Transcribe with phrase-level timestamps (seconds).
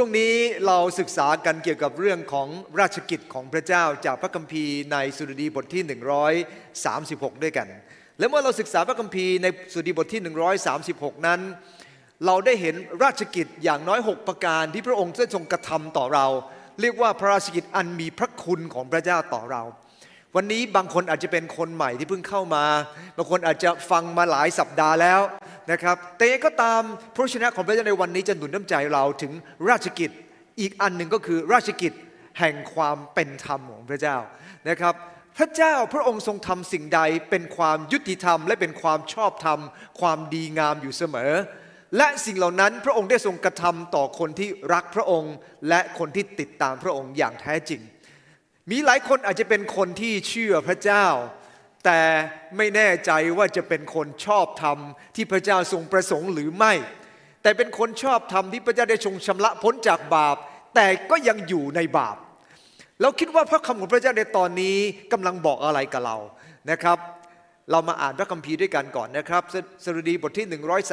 [0.00, 0.34] ช่วงนี้
[0.66, 2.48] เราศึกษากันเกี่ยวกับเรื่องของ
[2.80, 5.82] ราชกิจของพระเจ้าจากพระคัมภีร์ในสุดีบทที่
[6.58, 7.68] 136 ด้วยกัน
[8.18, 10.20] และเมื่อเราศึกษาพระคัมภีร์ในสุดีบทที่
[10.74, 11.40] 136 นั้น
[12.26, 12.74] เราได้เห็น
[13.04, 16.26] ราชกิจอย่างน้อย 6 ประการที่พระองค์ได้ทรงกระทำต่อเรา
[16.80, 19.62] เรียกว่าพระราชกิจอันมีพระคุณของพระเจ้าต่อเรา
[20.36, 22.64] วันนี้บางคนอาจจะเป็นคนใหม่ที่เพิ่งเข้ามา
[23.16, 25.20] บางคนอาจจะฟังมาหลายสัปดาห์แล้ว
[25.70, 26.82] นะครับ แต่ยังก็ตาม
[27.14, 29.32] พระชนะของพระเจ้าในวันนี้จะหนุนน้ำใจเราถึง
[29.68, 30.10] ราชกิจ
[30.60, 31.92] อีกอันหนึ่งก็คือราชกิจ
[32.38, 34.16] แห่งความเป็นธรรมของพระเจ้า
[34.68, 34.94] นะครับ
[35.38, 39.60] พระเจ้าพระองค์ทรงทำสิ่งใดเป็นความยุติธรรม และเป็นความชอบธรรม
[40.00, 41.32] ความดีงามอยู่เสมอ
[41.96, 45.34] และสิ่งเหล่านั้นพระองค์ได้ทรงกระทำต่อคนที่รักพระองค์
[45.68, 47.80] และคนที่ติดตามพระองค์อย่างแท้จริง
[48.70, 51.06] มีหลายคนอาจจะเป็นคนที่เชื่อพระเจ้า
[51.88, 52.04] แต่
[52.56, 54.78] ไม่แน่ใจว่าจะเป็นคนชอบธรรม
[55.16, 56.72] ที่พระเจ้าทรงประสงค์หรือไม่
[57.42, 60.36] แต่เป็นคนชอบธรรมที่พระเจ้าได้ทรงชำระพ้นจากบาป
[60.74, 62.16] แต่ก็ยังอยู่ในบาป
[63.00, 64.76] เราคิดว่าพระคำของพระเจ้าในตอนนี้
[65.12, 66.16] กำลังบอกอะไรกับเรา
[66.70, 66.98] นะครับ
[67.70, 69.42] เรามาอ่านพระคัมภีร์ด้วยกันก่อนนะครับ
[69.84, 70.46] สรุดีบทที่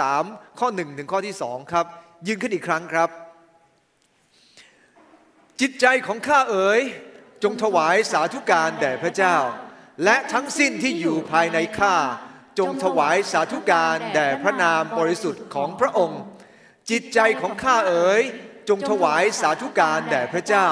[0.07, 1.85] 103 ข้อ1ถึงข้อที่2ครับ
[2.27, 3.09] ยืนขึ้นอีกครั้งครับ
[5.61, 6.81] จิตใจของข้าเอ๋ย
[7.43, 9.35] จงถวายสาธุการแด่พระเจ้า
[10.03, 11.95] และทั้งสิ้นที่อยู่ภายในข้า
[12.59, 16.21] จงถวายสาธุการแด่พระนามบริสุทธิ์ของพระองค์
[16.89, 18.21] จิตใจของข้าเอ๋ย
[18.69, 20.67] จงถวายสาธุการแด่พระเจ้า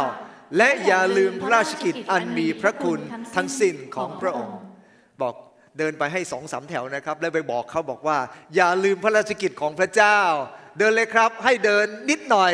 [0.57, 2.99] และอย่าลืมพระราชกิจอันมีพระคุณ
[3.35, 4.57] ทั้งสิ้นของพระองค์
[5.21, 5.35] บอก
[5.77, 8.17] เดินไปให้สองสามแถวนะครับ แล้วไปบอกเขาบอกว่า
[8.55, 10.19] อย่าลืมพระราชกิจของพระเจ้า
[10.77, 12.53] เดินเลยครับ ให้เดินนิดหน่อย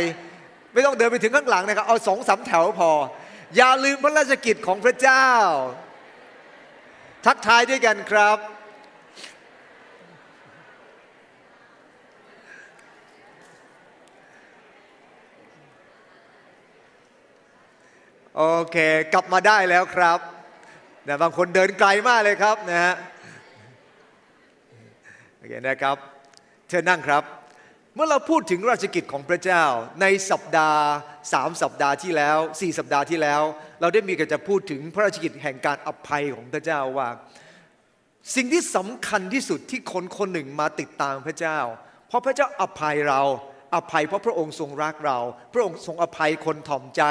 [0.73, 2.91] ไม่ต้องเดินไปถึงข้างหลังนะครับ เอาสองสามแถวพอ
[3.57, 5.27] อย่าลืมพระราชกิจของพระเจ้า
[7.25, 8.37] ทักทายด้วยกันครับ
[18.35, 18.77] โอเค
[19.13, 20.19] กลับมาได้แล้วครับ
[21.07, 22.95] นะบางคนเดินไกลมากเลยครับนะฮะ
[25.35, 25.97] โอเคนะครับ
[26.67, 27.23] เชิญนั่งครับ
[27.95, 29.63] เมื่อเราพูดถึงราชกิจของพระเจ้า
[30.01, 30.83] ในสัปดาห์
[31.33, 33.41] สามสัปดาห์ที่แล้วสี่สัปดาห์ที่แล้ว
[33.81, 37.09] เราได้มีการจะพูดถึงพระราชกิจแห่งการอภัยของพระเจ้าว่า
[38.35, 41.59] สิ่งที่สำคัญที่สุดที่คนคนหนึ่งมาติดตามพระเจ้า
[42.07, 43.21] เพราะพระเจ้าอภัยเรา
[43.75, 45.19] อภัยเพราะพระองค์ทรงรักเรา
[45.53, 47.03] พระองค์ทรงอภัยคนถ่อมใจ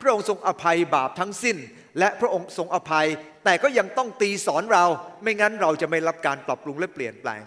[0.00, 1.56] พระองค์ทรงอภัยบาปทั้งสิ้น
[1.98, 3.06] และพระองค์ทรงอภัย
[3.44, 4.84] แต่ก็ยังต้องตีสอนเรา
[5.22, 7.42] ไม่งั้นเราจะไม่รับการปรับปรุงและเปลี่ยนแปลง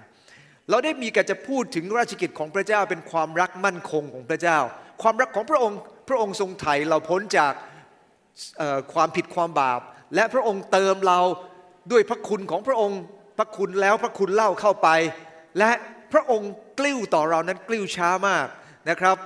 [0.69, 4.57] เราได้มีการจะพูดถึงราชกิจของพระเจ้าเป็นความรักมั่นคงของพระเจ้า
[5.01, 7.53] ความรักของพระองค์พระองค์ทรงไถ่เราพ้นจาก
[8.93, 9.79] ความผิดความบาป
[10.15, 11.19] และพระองค์เติมเรา
[11.91, 12.99] ด้วยพระคุณของพระองค์
[13.37, 14.89] พระคุณแล้วพระคุณเล่าเข้าไป
[15.59, 15.71] และ
[16.13, 18.47] พระองค์กลิ้วต่อเรานั้นกลิ้วช้ามาก
[18.89, 19.17] นะครับ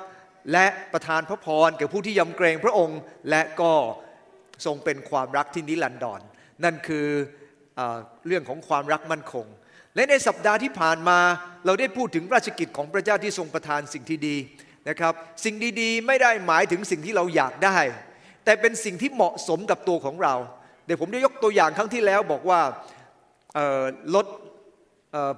[0.51, 2.99] และประทานพระพรแก่ผู้ที่ยำเกรงพระองค์
[3.29, 3.73] และก็
[4.65, 6.21] ทรงเป็นความรักที่นิรันดรน
[6.63, 7.07] นั่นคือ
[7.75, 7.81] เอ
[8.27, 9.45] เรื่องของความรักมั่นคง
[9.95, 11.19] และในสัปดาห์ที่ผ่านมา
[11.65, 14.35] เราได้พูดถึงราชกิจของพระเจ้าที่ทรงประทานสิ่งที่ดี
[14.89, 17.77] นะครับ สิ่งดีๆ ไม่ได้หมายถึงสิ่งที่เราอยากได้
[18.45, 20.35] แต่เป็นสิ่งที่เหมาะสมกับตัวของเรา
[20.85, 22.59] เดี๋ยวผมได้ยกตัวอย่างครั้งที่แล้วบอกว่า
[24.15, 24.25] รถ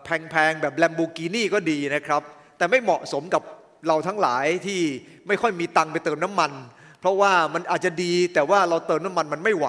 [0.04, 2.22] แพงๆ แบบแลมโบกินีก็ดีนะครับ
[2.58, 3.44] แต่ไม่เหมาะสมกับ
[3.88, 4.80] เราทั้งหลายที่
[5.28, 6.52] ไม่ค่อยมีตังค์ไปเติมน้ำมัน
[7.00, 9.68] เพราะว่ามันอาจจะดีแต่ว่าเราเติมน้ำมันมันไม่ไหว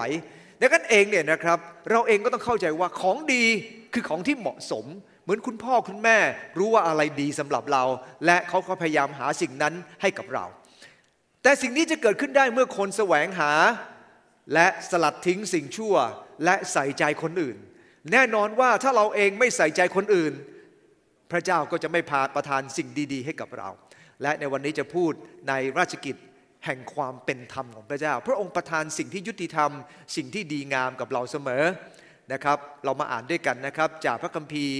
[0.61, 1.57] ดังนั้นเองเนี่ยนะครับ
[1.91, 3.43] เราเองก็ต้องเข้าใจว่าของดี
[3.97, 4.85] คือของที่เหมาะสม
[5.23, 6.17] เหมือนคุณพ่อคุณแม่
[6.57, 7.83] รู้ว่าอะไรดีสำหรับเรา
[8.25, 10.45] และเขาก็พยายามหาสิ่งนั้นให้กับเรา
[11.43, 13.51] แต่สิ่งนี้จะเกิดขึ้นได้เมื่อคนแสวงหา
[14.53, 15.95] และสลัดทิ้งสิ่งชั่ว
[16.45, 17.57] และใส่ใจคนอื่น
[18.11, 20.33] แน่นอนว่าถ้าเราเองไม่ใส่ใจคนอื่น
[21.31, 23.69] พระเจ้าก็จะไม่พาประทานสิ่งดีๆ ให้กับเรา
[24.21, 25.11] และในวันนี้จะพูด
[25.49, 26.15] ในราชกิจ
[26.65, 29.71] แห่งความเป็นธรรมของพระเจ้า พระองค์ประทานสิ่งที่ยุติธรรม
[30.15, 31.63] สิ่งที่ดีงามกับเราเสมอ
[32.33, 34.77] นะครับ เรามาอ่านด้วยกันนะครับ จากพระคัมภีร์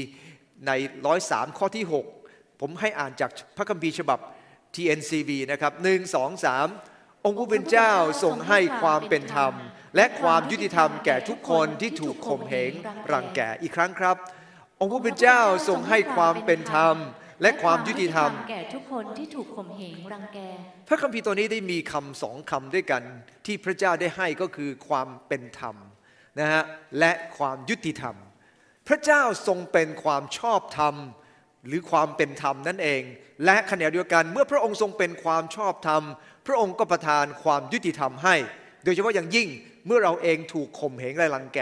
[0.68, 0.72] ใน
[1.06, 1.86] ร้อยสามข้อที่
[2.24, 4.20] 6 ผมให้อ่านจากพระคัมภีร์ฉบับ
[4.76, 6.68] TNCV นะครับหนึ่งสองสาม
[7.26, 9.54] องค์ผู้เป็นเจ้าทรงให้ความเป็นธรรม
[9.96, 12.72] และความยุติธรรมแก่ทุกคนที่ถูกข่มเหง
[13.12, 14.18] รังแกอีกครั้งครับ
[14.82, 16.96] องค์ผู้เป็นเจ้าทรงให้ความเป็นธรรม
[17.42, 20.40] และความยุติธรรม แก่ทุกคนที่ถูกข่มเหงรังแก
[20.88, 23.04] พระคัมภีร์ตัวนี้ได้มีคำสองคำด้วยกัน
[23.46, 25.76] ที่พระเจ้าได้ให้ก็คือความเป็นธรรม
[26.40, 26.64] นะฮะ
[27.00, 28.16] และความยุติธรรม
[28.88, 30.96] พระเจ้าทรงเป็นความชอบธรรม
[31.68, 33.02] หรือความเป็นธรรมนั่นเอง
[33.46, 36.04] และขณะเดียวกันเมื่อพระองค์ทรงเป็นความชอบธรรม
[36.48, 38.36] พระองค์ก็ประทานความยุติธรรมให้
[38.84, 39.48] โดยเฉพาะอย่างยิ่ง
[39.86, 41.60] เมื่อเราเองถูกข่มเหงและรังแก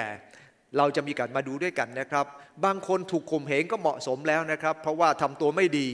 [0.77, 2.25] เราจะมีการมาดูด้วยกันนะครับ
[2.65, 5.87] บางคนถูกข่มเหงก็เหมาะสมแล้วนะครับ เพราะว่าทำตัวไม่ดี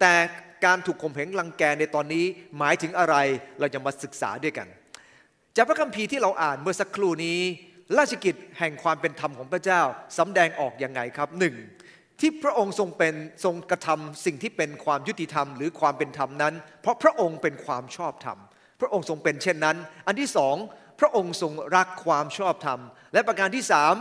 [0.00, 0.14] แต่
[0.64, 2.24] การถูกข่มเหงรังแกในตอนนี้
[2.58, 3.16] หมายถึงอะไร
[3.60, 4.68] เราจะมาศึกษาด้วยกัน
[5.56, 7.40] จากพระคัมภีร์ที่เราอ่านเมื่อสักครู่นี้
[7.96, 9.82] ราชกิจแห่งความเป็นธรรมของพระเจ้า
[10.18, 11.56] สำแดงออกยังไงครับหนึ่ง
[12.20, 13.14] ที่พระองค์ทรงเป็น
[13.44, 18.38] ทรงกระทำสิ่งที่เป็นความยุติธรรม หรือความเป็นธรรมนั้น เพราะพระองค์เป็นความชอบธรรม
[18.80, 19.76] พระองค์ทรงเป็นเช่นนั้น
[20.06, 20.56] อันที่สอง
[21.00, 22.80] พระองค์ทรงรักความชอบธรรม
[23.12, 23.94] และประการที่สาม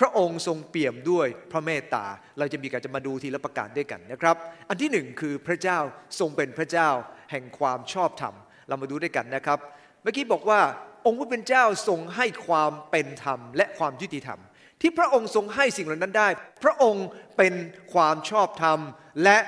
[0.00, 2.04] พระองค์ทรงเปี่ยมด้วยพระเมตตา
[2.38, 4.36] เราจะมีการจะมาดูทีละประการด้วยกันนะครับ
[4.68, 5.78] อันที่หนึ่งคือพระเจ้า
[6.18, 6.88] ทรงเป็นพระเจ้า
[7.30, 8.34] แห่งความชอบธรรม
[8.68, 9.58] เรามาดูด้วยกันนะครับ
[10.02, 10.60] เมื่อกี้บอกว่า
[11.06, 14.40] องค์พระเป็นเจ้าทรงให้ความเป็นธรรมและความยุติธรรม
[14.80, 16.28] ที่พระองค์ทรงให้สิ่งเหล่านั้นได้
[16.62, 17.06] พระองค์
[17.36, 17.54] เป็น
[17.92, 18.78] ความชอบธรรม
[19.24, 19.38] และ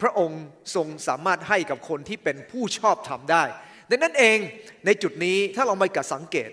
[0.00, 0.42] พระองค์
[0.74, 3.44] ทรงสามารถให้กับคนที่เป็นผู้ชอบธรรมได้
[3.90, 4.38] ดังนั้นเอง
[4.86, 6.50] ในจุดนี้ถ้าเราไม่กัดสังเกต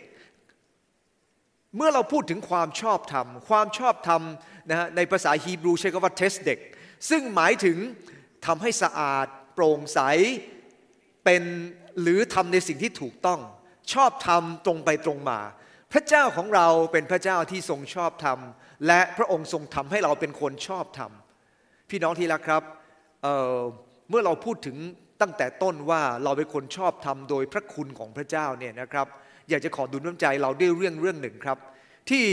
[1.76, 4.22] เมื่อเราพูดถึงความชอบธรรม ความชอบธรรม
[4.70, 6.60] นะฮะในภาษาฮีบรูใช้คำว่าเทสเด็ก
[7.10, 7.78] ซึ่งหมายถึง
[8.46, 10.00] ทำให้สะอาด โปร่งใส
[11.26, 11.44] เป็น
[12.02, 13.40] หรือทำในสิ่งที่ถูกต้อง
[13.94, 15.40] ชอบธรรมตรงไปตรงมา
[15.94, 18.40] พระเจ้าของเราเป็นพระเจ้าที่ทรงชอบธรรม
[18.88, 21.12] และพระองค์ทรงทำให้เราเป็นคนชอบธรรม
[21.90, 22.64] พี่น้องที่รักครับ
[23.24, 24.78] เเมื่อเราพูดถึง
[25.22, 29.08] ตั้งแต่ต้นว่าเราเป็นคนชอบธรรมโดยพระคุณของพระเจ้าเนี่ยนะครับ
[29.50, 31.58] อยากจะขอดูน้ำใจเราด้วยเรื่องเรื่องหนึ่งครับ
[32.10, 32.26] ที่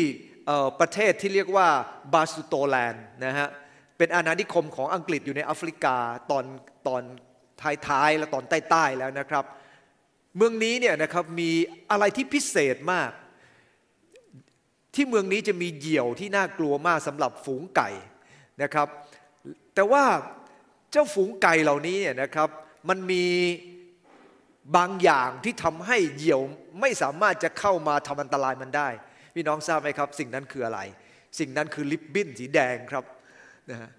[0.81, 1.69] ประเทศที่เรียกว่า
[2.13, 3.49] บาสุโตแลนด์นะฮะ
[3.99, 5.97] เป็นอาณานิคมของอังกฤษอยู่ในแอฟริกา
[6.31, 6.45] ตอน
[6.89, 7.03] ตอน
[7.87, 9.45] ท้ายๆและตอนใต้ๆแล้วนะครับ
[10.37, 11.51] เมืองนี้เนี่ยนะครับมี
[11.91, 13.11] อะไรที่พิเศษมาก
[14.95, 17.91] ที่เมืองนี้จะมีเหยี่ยวที่น่ากลัวมากสำหรับฝูงไก่
[18.63, 18.89] นะครับ
[19.75, 20.05] แต่ว่า
[20.91, 22.49] เจ้าฝูงไก่เหล่านี้เนี่ยนะครับ
[22.89, 23.25] มันมี
[24.77, 26.41] บางอย่างที่ทำให้เหยี่ยว
[26.81, 28.89] ไม่สามารถจะเข้ามาทำอันตรายมันได้
[29.35, 30.81] พี่น้องทราบไหมครับ สิ่งนั้นคืออะไร
[31.39, 33.05] สิ่งนั้นคือลิปบิ้นสีแดงครับ
[33.71, 33.91] นะฮะ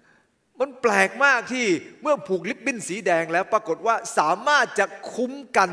[0.60, 1.66] มันแปลกมากที่
[2.02, 5.70] เมื่อผูกลิปบิ้นสีแดงแล้วปรากฏว่าสามารถจะคุ้มกัน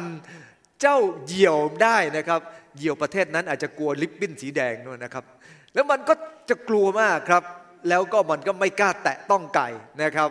[0.82, 2.42] เจ้าเหยี่ยวได้นะครับ
[2.78, 5.26] เหยี่ยวประเทศนั้นอาจจะกลัวลิปบิ้นสีแดงด้วยนะครับ
[5.74, 6.14] แล้วมันก็
[6.50, 7.44] จะกลัวมากครับ
[7.90, 9.70] แล้วก็มันก็ไม่กล้าแตะต้องไก่
[10.04, 10.30] นะครับ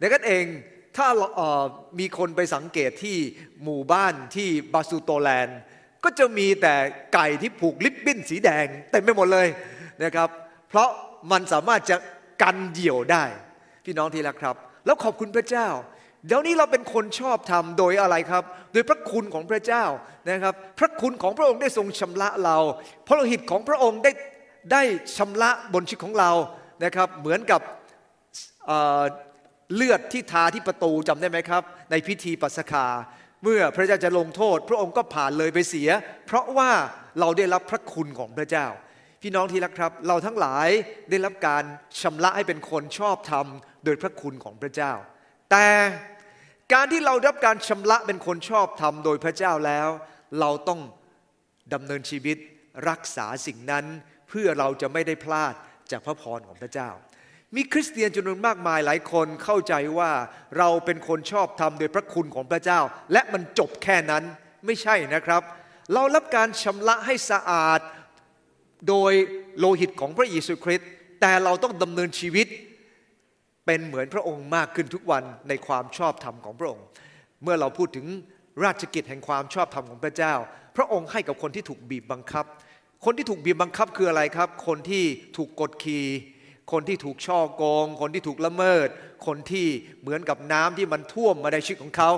[0.00, 0.44] ดังนั้นเอง
[0.96, 1.08] ถ้า
[1.98, 3.16] มีคนไปสังเกตที่
[3.62, 5.58] หมู่บ้านที่บาซูโตแลนด์
[6.04, 6.74] ก็จะมีแต่
[7.14, 9.48] ไก่ที่ผูกลิปบิ้นสีแดงเต็มไปหมดเลย
[10.04, 10.28] นะครับ
[10.68, 10.88] เพราะ
[11.30, 11.96] มันสามารถจะ
[12.42, 13.24] กันเหยี่ยวได้
[13.84, 14.56] พี่น้องที่รักครับ
[14.86, 15.68] แล้วขอบคุณพระเจ้า
[16.26, 19.84] เดี๋ยวนี้เราเป็นคนชอบทำโดยอะไรครับ โดยพระคุณของพระเจ้า
[20.28, 22.56] นะครับ พระคุณของพระองค์ได้ทรงชำระเรา
[23.06, 24.12] พระโลหิตของพระองค์ได้
[24.72, 24.82] ได้
[25.16, 26.30] ชำระบนชีวิตของเรา
[26.84, 27.60] นะครับ เหมือนกับ
[29.74, 32.86] เลือดที่ทาที่ประตูจำได้ไหมครับ ในพิธีปัสคา
[33.42, 35.88] เมื่อพระเจ้าจะลงโทษ พระองค์ก็ผ่านเลยไปเสีย
[36.26, 36.70] เพราะว่า
[37.20, 38.66] เราได้รับพระคุณของพระเจ้า
[39.22, 40.68] พี่น้องที่รักครับ เราทั้งหลาย
[41.10, 41.62] ได้รับการ
[42.00, 43.46] ชำระให้เป็นคนชอบธรรม
[43.84, 44.92] โดยพระคุณของพระเจ้า
[45.52, 45.68] แต่
[46.72, 49.88] การที่เรารับการชำระเป็นคนชอบธรรมโดยพระเจ้าแล้ว
[50.40, 50.80] เราต้อง
[51.74, 52.36] ดำเนินชีวิต
[52.88, 53.84] รักษาสิ่งนั้น
[54.28, 55.54] เพื่อเราจะไม่ได้พลาด
[55.90, 56.90] จากพระพรของพระเจ้า
[57.56, 60.10] มีคริสเตียนจำนวนมากมายหลายคนเข้าใจว่า
[60.58, 62.80] เราเป็นคนชอบธรรมโดยพระคุณของพระเจ้า
[63.12, 64.24] และมันจบแค่นั้น
[64.66, 65.42] ไม่ใช่นะครับ
[65.92, 67.80] เรารับการชำระให้สะอาด
[68.88, 69.12] โดย
[69.58, 70.88] โลหิตของพระเยซูคริสต์
[71.20, 72.46] แต่เราต้องดำเนินชีวิต
[73.66, 76.84] เป็นเหมือนพระองค์มากขึ้นทุกวันในความชอบธรรมของพระองค์
[77.42, 78.06] เมื่อเราพูดถึง
[78.64, 80.34] ราชกิจแห่งความชอบธรรมของพระเจ้า
[80.76, 82.44] พระองค์ให้กับคนที่ถูกบีบบังคับ
[83.04, 85.04] คนที่ถูกบีบบังคับคืออะไรครับ คนที่
[85.36, 86.06] ถูกกดขี่
[86.72, 88.88] คนที่ถูกช่อโกง คนที่ถูกละเมิด
[89.26, 89.66] คนที่
[90.00, 92.10] เหมือนกับน้ำที่มันท่วมมาในชีวิตของเขา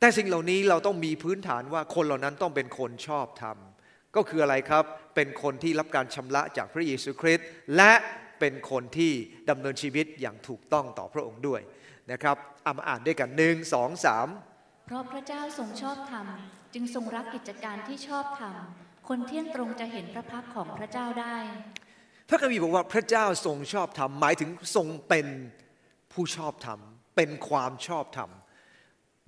[0.00, 3.56] แต่สิ่งเหล่านี้เราต้องมีพื้นฐานว่าคนเหล่านั้นต้องเป็นคนชอบธรรม
[4.16, 4.84] ก็คืออะไรครับ
[5.14, 7.92] เป็นคนที่รับการชำระจากพระเยซูคริสต์และ
[8.42, 9.12] เป็นคนที่
[9.50, 11.60] ดำเนินชีวิตอย่างถูกต้องต่อพระองค์ด้วย
[12.12, 14.28] นะครับอามาอ่านด้วยกันหนึ่งสองสาม
[14.86, 16.26] เพราะพระเจ้าทรงชอบธรรม
[16.74, 18.54] จึงทรงรับกิจการที่ชอบธรรม
[19.08, 21.36] คนเที่ยงตรงจะเห็นพระพักของพระเจ้าได้
[22.28, 25.26] พระคัมภีร์บอกว่าพระเจ้าทรงชอบธรรมหมายถึงทรงเป็น
[26.12, 26.80] ผู้ชอบธรรม
[27.16, 28.30] เป็นความชอบธรรม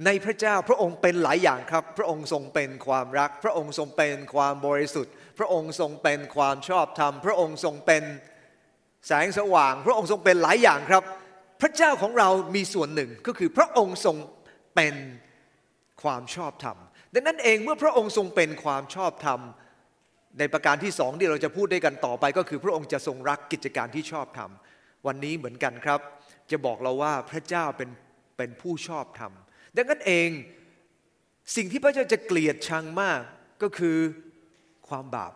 [0.05, 8.03] ในพระเจ้าพระองค์เป็นหลายอย่างครับ พระองค์ทรงเป็นความรัก พระองค์ทรงเป็นความบริสุทธิ์ พระองค์ทรงเป็นความชอบธรรม พระองค์ทรงเป็น
[9.07, 11.03] แสงสว่าง พระองค์ทรงเป็นหลายอย่างครับ
[11.61, 14.17] พระเจ้าของเรามีส่วนหนึ่งก็คือพระองค์ทรง
[14.75, 14.95] เป็น
[16.03, 16.77] ความชอบธรรม
[17.15, 19.41] ดังนั้นเองเมื่อพระองค์ทรงเป็นความชอบธรรม
[20.39, 26.01] ในประการที่สองที่เราจะพูดด้วยกันต่อไป ก็คือพระองค์จะทรงรักกิจการที่ชอบทำวันนี้เหมือนกันครับ
[26.51, 27.91] จะบอกเราว่าพระเจ้าเป็น
[28.37, 30.29] เป็นผู้ชอบทำดังนั้นเอง
[31.57, 33.21] สิ่งที่พระเจ้าจะเกลียดชังมาก
[33.63, 33.97] ก็คือ
[34.89, 35.33] ความบาป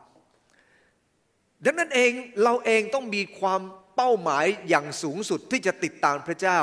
[1.64, 2.12] ดังนั้นเอง
[2.42, 3.60] เราเองต้องมีความ
[3.96, 6.58] เป้าหมายอย่างสูงสุดที่จะติดตามพระเจ้า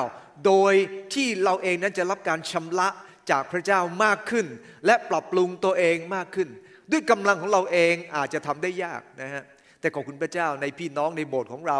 [0.45, 0.73] โดย
[1.13, 2.87] ที่เราเองนั้นจะรับการชำระ
[3.31, 4.45] จากพระเจ้ามากขึ้น
[4.85, 6.49] และปรับปรุงตัวเองมากขึ้น
[6.91, 9.43] ด้วยกำลังของเราเองอาจจะทำได้ยากนะฮะ
[9.79, 11.79] แต่ขอบคุณพระเจ้าในพี่น้องในโบสถ์ของเรา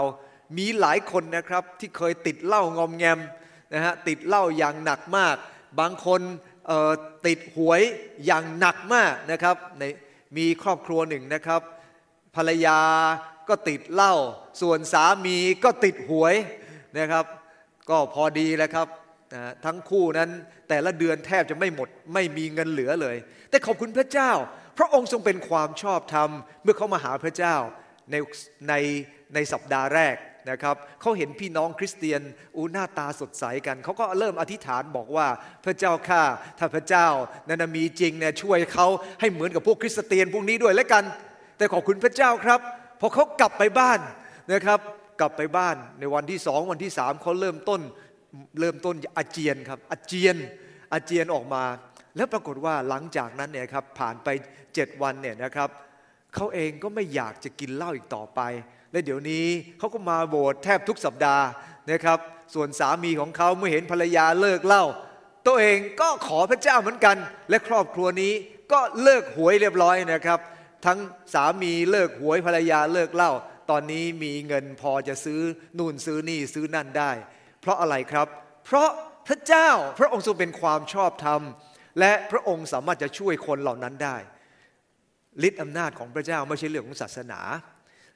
[0.57, 3.19] มีหลายคนนะครับที่เคยติดเหล้างอมแงม
[3.73, 5.35] นะฮะติดเหล้าอย่างหนักมาก
[5.79, 6.21] บางคน
[7.27, 7.81] ติดหวย
[8.25, 9.83] อย่างหนักมากนะครับใน
[10.37, 11.61] มีครอบครัวหนึ่งนะครับ
[12.35, 12.79] ภรรยา
[13.49, 14.13] ก็ติดเหล้า
[14.61, 16.35] ส่วนสามีก็ติดหวย
[16.99, 17.25] นะครับ
[17.89, 18.87] ก็พอดีแล้วครับ
[19.65, 20.29] ทั้งคู่นั้น
[20.69, 23.15] แต่ละเดือนแทบจะไม่หมดไม่มีเงินเหลือเลย
[23.49, 24.31] แต่ขอบคุณพระเจ้า
[24.77, 26.29] พระองค์ทรงเป็นความชอบธรรม
[26.63, 27.55] เมื่อเขามาหาพระเจ้า
[28.11, 28.15] ใน
[28.69, 28.73] ใน
[29.33, 30.15] ในสัปดาห์แรก
[30.51, 32.21] นะครับเขาเห็นพี่น้องคริสเตียน
[32.55, 35.27] อูหน้าตาสดใสกัน เขาก็เริ่มอธิษฐานบอกว่า
[35.65, 36.23] พระเจ้าข้า
[36.59, 37.07] ถ้าพระเจ้า
[37.47, 38.87] นั้นมีจริงเนี่ยช่วยเขา
[39.19, 41.03] ให้เหมือนกับพวกคริสเตียนพวกนี้ด้วยแล้วกัน
[41.57, 42.59] แต่ขอบคุณพระเจ้าครับ
[42.99, 43.99] พอเขากลับไปบ้าน
[44.53, 44.79] นะครับ
[45.19, 47.81] กลับไปบ้านในวันที่สองวันที่สามเขาเริ่มต้น
[48.59, 50.35] เริ่มต้นอาเจียนครับอาเจียน
[50.93, 51.63] อาเจียนออกมา
[52.15, 54.27] แล้วปรากฏว่าหลังจากนั้นเนี่ยครับผ่านไป
[54.75, 55.69] เจ็ดวันเนี่ยนะครับ
[56.35, 58.41] เขาเองก็ไม่อยากจะกินเหล้าอีกต่อไป
[58.91, 59.45] และเดี๋ยวนี้
[59.79, 61.45] เขาก็มาโบสถ์แทบทุกสัปดาห์
[61.91, 62.19] นะครับ
[62.53, 64.83] ส่วนสามีของเขาเมื่อเห็นภรรยาเลิกเหล้า
[65.47, 67.17] ตัวเองก็ขอพระเจ้าเหมือนกัน
[67.49, 68.33] และครอบครัวนี้
[68.71, 70.39] ก็เลิกหวยเรียบร้อยนะครับ
[70.85, 70.99] ทั้ง
[71.33, 73.31] สามีเลิกหวยภรรยาเลิกเหล้า
[73.69, 75.41] ตอนนี้มีเงินพอจะซื้อ
[75.77, 77.11] นู่นซื้อนี่ซื้อนั่นได้
[77.61, 78.27] เพราะอะไรครับ
[78.65, 78.89] เพราะ
[79.27, 81.41] พระเจ้าพระองค์ทรงเป็นความชอบธรรม
[81.99, 84.17] และพระองค์สามารถจะช่วยคนเหล่านั้นได้
[85.47, 87.39] ฤทธิอำนาจของพระเจ้าไม่ใช่เรื่องของศาสนา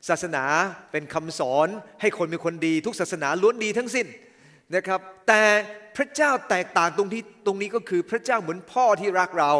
[0.10, 0.44] ศาสนา
[0.92, 1.68] เป็นคำสอน
[2.02, 4.08] ให้คนเป็นคนดี ทุกศาสนาล้วนดีทั้งสิ้น
[4.76, 5.42] นะครับ แต่
[5.98, 9.52] พระเจ้าแตกต่างตรงที่ตรงนี้ก็คือพระเจ้าเหมือนพ่อที่รักเรา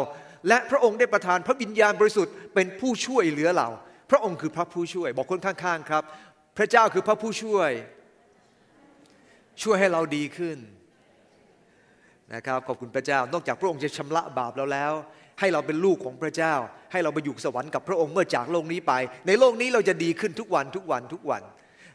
[0.48, 3.68] และพระองค์ได้ประทานพระวิญญาณบริสุทธิ์เป็นผู้ช่วยเหลือเรา
[4.10, 6.02] พระองค์คือพระผู้ช่วย บอกคนข้างๆครับ
[6.58, 7.70] พระเจ้าคือพระผู้ช่วย
[9.62, 10.58] ช่วยให้เราดีขึ้น
[12.34, 14.92] นะครับขอบคุณพระเจ้านอกจากพระองค์จะชำระบาปเราแล้ว
[15.40, 16.54] ให้เราเป็นลูกของพระเจ้า
[16.92, 18.92] ให้เราไปอยู่สวรรค์กับพระองค์เมื่อจากโลกนี้ไป
[19.26, 21.42] ในโลกนี้เราจะดีขึ้นทุกวันทุกวันทุกวัน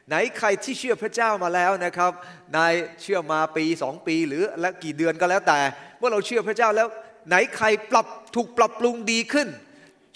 [0.08, 2.12] ไหนใครที่เชื่อพระเจ้ามาแล้วนะครับ
[2.56, 5.60] นายเชื่อมาปีสองปีหรือและกี่เดือนก็แล้วแต่
[6.00, 6.88] เมื่อเราเชื่อพระเจ้าแล้ว
[7.28, 9.48] ไหนใครปรับถูกปรับปรุงดีขึ้น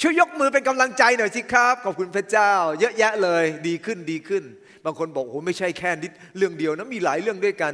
[0.01, 4.43] ช่วยยกมือเป็นกำลังใจหน่อยสิครับ ขอบคุณพระเจ้า เยอะแยะเลยดีขึ้นดีขึ้น
[4.85, 7.73] บางคนบอกโอ้ไม่ใช่แค่นิดเรื่องเดียวนะมีหลายเรื่องด้วยกัน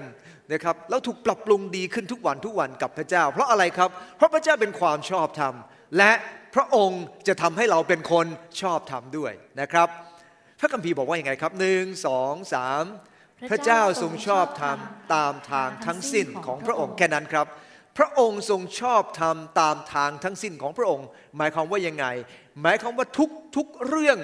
[0.53, 5.53] นะครับแล้วถูกปรับปรุงดีขึ้นทุกวันทุกวันกับพระเจ้า เพราะอะไรครับ เพราะพระเจ้าเป็นความชอบธรรม
[5.97, 6.11] และ
[6.55, 8.25] พระองค์จะทำให้เราเป็นคน
[8.61, 9.87] ชอบธรรมด้วยนะครับ
[10.59, 12.83] พระคัมภีร์บอกว่าอย่างไงครับหนึ่งสองสาม
[13.49, 14.77] พระเจ้าทรงชอบธรรม
[15.13, 17.47] ตามทางทั้งสิ้นของพระองค์แค่นั้นครับ
[17.97, 22.05] พระองค์ทรงชอบธรรมตามทางทั้งสิ้นของพระองค์ หมายความว่ายังไง
[22.61, 24.19] หมายความว่าทุกทุกเรื่อง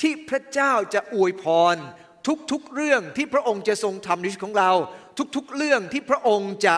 [0.00, 1.76] ที่พระเจ้าจะอวยพร
[2.52, 4.70] ทุกๆเรื่องที่พระองค์จะทรงทำในชีวิตของเรา
[5.36, 6.74] ทุกๆเรื่องที่พระองค์จะ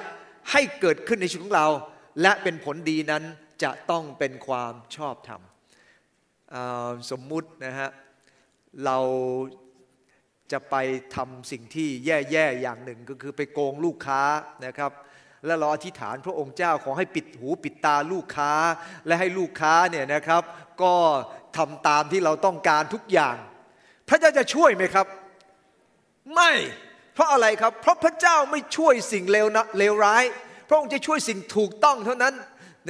[0.53, 1.69] ให้เกิดขึ้นในชีวิตของเรา
[2.23, 3.23] และเป็นผลดีนั้น
[3.63, 5.43] จะต้องเป็นความชอบธรรม
[7.11, 7.91] สมมุตินะฮะ
[8.85, 8.99] เรา
[10.53, 10.77] จะไป
[11.17, 14.23] ทำสิ่งที่แย่ๆอย่างหนึ่งก็คือไปโกงลูกค้า
[14.67, 14.93] นะครับ
[15.47, 18.53] แล้วเราอธิษฐานพระองค์เจ้าขอให้ปิดหูปิดตาลูกค้า
[19.07, 20.43] และให้ลูกค้าเนี่ยนะครับ
[20.83, 20.95] ก็
[21.57, 23.37] ทำตามที่เราต้องการทุกอย่าง
[24.09, 25.07] พระเจ้าจะช่วยไหมครับ
[26.35, 26.53] ไม่
[27.15, 30.25] เพราะอะไรครับ เพราะพระเจ้าไม่ช่วยสิ่งเลวนะเลวร้าย
[30.69, 32.35] พระองค์จะช่วยสิ่งถูกต้องเท่านั้น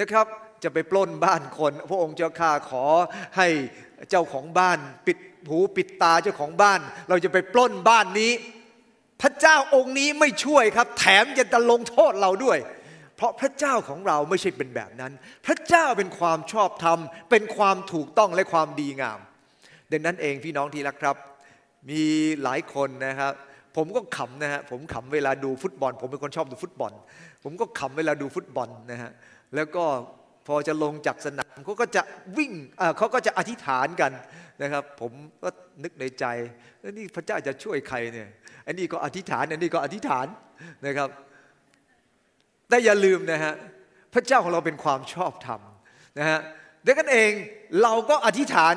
[0.00, 0.26] นะครับ
[0.62, 2.84] จะไปปล้นบ้านคน พระองค์เจ้าข้าขอ
[3.36, 3.48] ให้
[4.10, 8.32] เจ้าของบ้าน ปิดหูปิดตาเจ้าของบ้าน เราจะไปปล้นบ้านนี้
[9.22, 12.58] พระเจ้าองค์นี้ไม่ช่วยครับ แถมจะตะลงโทษเราด้วย
[13.16, 15.12] เพราะพระเจ้าของเราไม่ใช่เป็นแบบนั้น
[15.46, 16.98] พระเจ้าเป็นความชอบธรรม
[17.30, 19.18] เป็นความถูกต้องและความดีงาม
[19.92, 21.16] ดังนั้นเองพี่น้องที่รักครับ
[21.90, 22.02] มี
[22.42, 23.32] หลายคนนะครับ
[23.76, 26.92] ผมก็ขำนะฮะผมขำเวลาดูฟุตบอล ผมเป็นคนชอบดูฟุตบอล
[27.44, 29.10] ผมก็ขำเวลาดูฟุตบอลนะฮะ
[29.54, 29.84] แล้วก็
[30.46, 32.02] พอจะลงจากสนามเขาก็จะ
[32.38, 32.52] วิ่ง
[32.98, 34.12] เขาก็จะอธิษฐานกัน
[34.62, 35.12] นะครับ ผม
[35.42, 35.48] ก็
[35.82, 36.24] นึกในใจ
[36.80, 38.28] แล้วนี่พระเจ้าจะช่วยใครเนี่ย
[38.66, 40.26] อันนี้ก็อธิษฐานอันนี้ก็อธิษฐาน
[40.86, 41.08] นะครับ
[42.68, 43.54] แต่อย่าลืมนะฮะ
[44.14, 45.60] พระเจ้าของเราเป็นความชอบธรรม
[46.18, 46.38] นะฮะ
[46.84, 47.30] ดังนั้นเอง
[47.82, 48.74] เราก็อธิษฐาน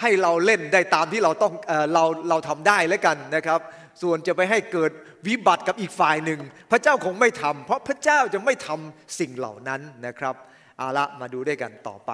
[0.00, 1.52] ให้เราเล่นได้ตามที่เราต้อง
[1.94, 3.60] เราเราทำได้แล้วกันนะครับ
[4.02, 4.90] ส่วนจะไปให้เกิด
[5.26, 6.40] วิบัติกับอีกฝ่ายหนึ่ง
[6.70, 10.34] พระเจ้าคงไม่ทำเพราะพระเจ้าจะไม่ทำสิ่งเหล่านั้นนะครับ
[10.78, 12.12] เอาละมาดูด้วยกันต่อไป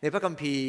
[0.00, 0.66] ในพระคัมภีร์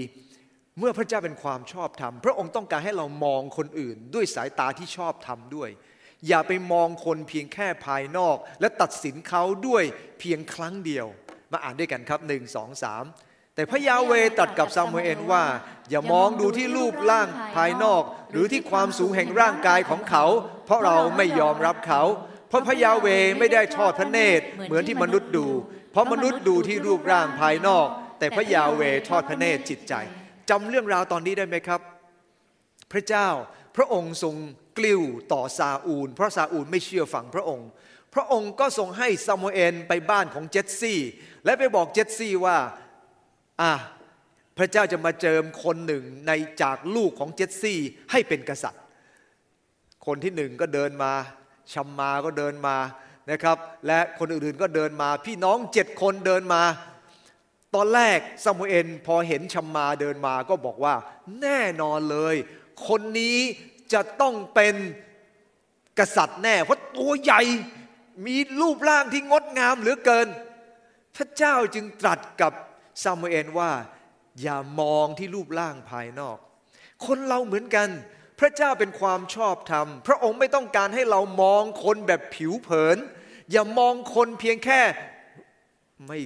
[0.80, 5.70] เมื่อพระเจ้าเป็นความชอบธรรม พระองค์ต้องการให้เรามองคนอื่น ด้วยสายตาที่ชอบธรรมด้วย
[6.28, 9.84] อย่าไปมองคนเพียงแค่ภายนอก และตัดสินเขาด้วย
[10.20, 11.08] เพียงครั้งเดียว
[11.52, 13.04] มาอ่านด้วยกันครับหนึ่งสองสาม
[13.56, 15.44] แต่พระยาเวตรัสกับซามูเอลว่า
[15.90, 20.26] อย่ามองดูที่รูปร่างภายนอก หรือที่ความสูงแห่งร่างกายของเขา
[20.66, 22.02] เพราะเราไม่ยอมรับเขา
[22.50, 23.08] เพราะพระยาเว
[23.40, 25.48] ไม่ได้ทอดพระเนตรเหมือนที่มนุษย์ดู
[25.92, 27.88] เพราะมนุษย์ดูที่รูปร่างภายนอก
[28.20, 29.94] แต่พระยาเวทอดพระเนตรจิตใจ
[30.50, 31.82] จำเรื่องราวตอนนี้ได้ไหมครับ
[32.92, 33.28] พระเจ้า
[33.76, 34.36] พระองค์ทรง
[34.78, 35.02] กลิ้ว
[35.34, 37.68] ต่อซาอูล เพราะซาอูลไม่เชื่อฟังพระองค์
[38.14, 41.00] พระองค์ก็ทรงให้ซามูเอลไปบ้านของเจสซี่
[41.46, 42.58] และไปบอกเจสซี่ว่า
[43.62, 43.74] อะ
[44.58, 46.32] พระเจ้าจะมาเจิมคนหนึ่งใน
[46.62, 47.80] จากลูกของเจสซี่
[48.12, 48.84] ให้เป็นกษัตริย์
[50.06, 51.12] คนที่หนึ่งก็เดินมา
[51.74, 52.78] ชัมมาก็เดินมา
[53.32, 53.58] นะครับ
[53.88, 56.64] และคนอื่นๆก็เดินมา พี่น้องเจ็ดคนเดินมา
[57.76, 60.96] ตอนแรกซามูเอลพอเห็นชัมมาเดินมาก็บอกว่า
[61.42, 62.36] แน่นอนเลย
[62.88, 63.38] คนนี้
[63.94, 64.76] จะต้องเป็น
[66.00, 67.42] กษัตริย์แน่ เพราะตัวใหญ่
[68.26, 70.28] มีรูปร่างที่งดงามเหลือเกิน
[71.16, 72.54] พระเจ้าจึงตรัสกับ
[73.04, 73.72] ซามูเอลว่า
[74.42, 76.38] อย่ามองที่รูปร่างภายนอก
[77.06, 77.90] คนเราเหมือนกัน
[78.40, 82.98] พระเจ้าเป็นความชอบธรรม พระองค์ไม่ต้องการให้เรามองคนแบบผิวเผิน
[83.52, 84.82] อย่ามองคนเพียงแค่
[86.08, 86.20] ไม่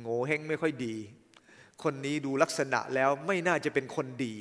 [0.00, 0.96] โง่เฮงไม่ค่อยดี
[1.82, 4.34] คนนี้ดูลักษณะแล้วไม่น่าจะเป็นคนดี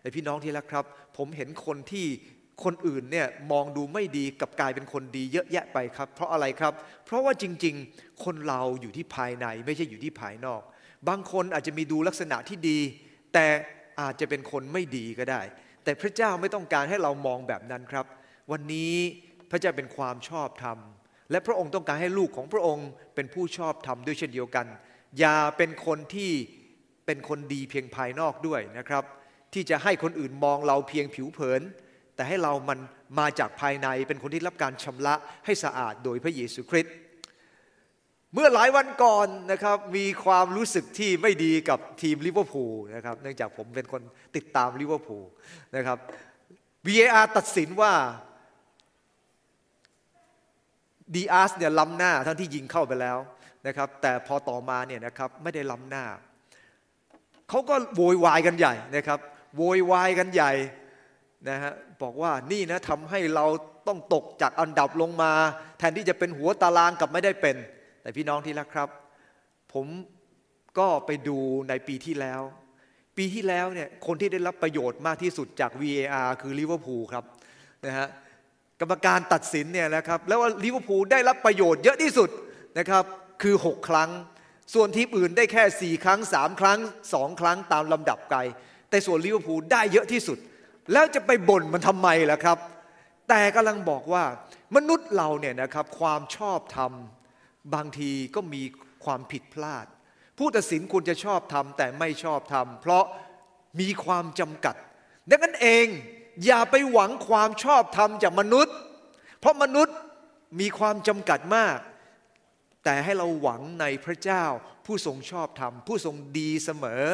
[0.00, 0.84] แต่พี่น้องที่รักครับ
[1.16, 2.06] ผมเห็นคนที่
[2.64, 6.72] คนอื่นเนี่ยมองดูไม่ดีกับกลายเป็นคนดีเยอะแยะไปครับ เพราะอะไรครับ
[7.04, 10.62] เพราะว่าจริง ๆ คนเราอยู่ที่ภายในไม่ใช่อยู่ที่ภายนอก
[11.08, 12.78] บางคนอาจจะมีดูลักษณะที่ดี
[13.34, 13.46] แต่
[14.00, 15.40] อาจจะเป็นคนไม่ดีก็ได้
[15.84, 18.06] แต่พระเจ้าไม่ต้องการให้เรามองแบบนั้นครับ
[18.50, 18.94] วันนี้
[19.50, 20.78] พระเจ้าเป็นความชอบธรรม
[21.30, 24.66] และพระองค์ต้องการให้ลูกของพระองค์เป็นผู้ชอบธรรมด้วยเช่นเดียวกัน
[25.18, 26.30] อย่าเป็นคนที่
[27.06, 29.04] เป็นคนดีเพียงภายนอกด้วยนะครับ
[29.52, 31.62] ที่จะให้คนอื่นมองเราเพียงผิวเผิน
[32.14, 32.78] แต่ให้เรามัน
[33.18, 35.14] มาจากภายในเป็นคนที่รับการชำระ
[35.44, 36.94] ให้สะอาดโดยพระเยซูคริสต์
[38.34, 44.02] เมื่อหลายวันก่อนนะครับมีความรู้สึกที่ไม่ดีกับทีมลิเวอร์พูลนะครับเนื่องจากผมเป็นคน
[44.36, 45.24] ติดตามลิเวอร์พูล
[45.76, 45.98] นะครับ
[46.86, 47.92] VAR ตัดสินว่า
[51.14, 53.18] ดีอาร์สเนี่ยล้ำหน้าทั้งที่ยิงเข้าไปแล้ว
[53.66, 56.04] นะครับ แต่พอต่อมาเนี่ยนะครับไม่ได้ล้ำหน้า
[57.48, 59.18] เขาก็โวยวายกันใหญ่นะครับ
[59.56, 60.52] โวยวายกันใหญ่
[61.48, 63.46] นะฮะบอกว่านี่นะทำให้เรา
[63.88, 65.32] ต้องตกจากอันดับลงมา
[65.78, 67.56] แทนที่จะเป็นหัวตารางกลับไม่ได้เป็น
[68.02, 68.88] แต่พี่น้องที่รักครับ
[69.72, 69.86] ผม
[70.78, 72.40] ก็ไปดูในปีที่แล้ว
[73.16, 77.24] ปีที่แล้วเนี่ยคนที่ได้รับประโยชน์มากที่สุดจาก VAR คือลิเวอร์พูลครับ
[77.86, 78.08] นะฮะ
[78.80, 82.30] กรรมการตัดสินเนี่ยนะครับแล้วว่าลิเวอร์พูลได้รับประโยชน์เยอะที่สุด
[82.78, 83.04] นะครับ
[83.42, 84.10] คือ 6 ครั้ง
[84.74, 86.78] ส่วนทีมอื่นได้แค่ 4 ครั้ง 3 ครั้ง
[87.10, 88.38] 2 ครั้งตามลำดับไกล
[88.90, 90.38] แต่ส่วนลิเวอร์พูลได้เยอะที่สุด
[90.92, 92.58] แล้วจะไปบ่นมันทำไมล่ะครับ
[93.28, 94.24] แต่กำลังบอกว่า
[94.76, 96.92] มนุษย์เราเนี่ยนะครับความชอบธรรม
[97.74, 98.62] บางทีก็มี
[99.04, 99.86] ความผิดพลาด
[100.38, 103.04] ผู้ตัดสินควรจะชอบทำแต่ไม่ชอบทำเพราะ
[103.80, 104.74] มีความจำกัด
[105.30, 105.86] ดังนั้นเอง
[106.46, 108.76] อย่าไปหวังความชอบธรรมจากมนุษย์
[109.40, 109.96] เพราะมนุษย์
[110.60, 111.78] มีความจำกัดมาก
[112.84, 114.44] แต่ให้เราหวังในพระเจ้า
[114.86, 117.04] ผู้ทรงชอบธรรม ผู้ทรงดีเสมอ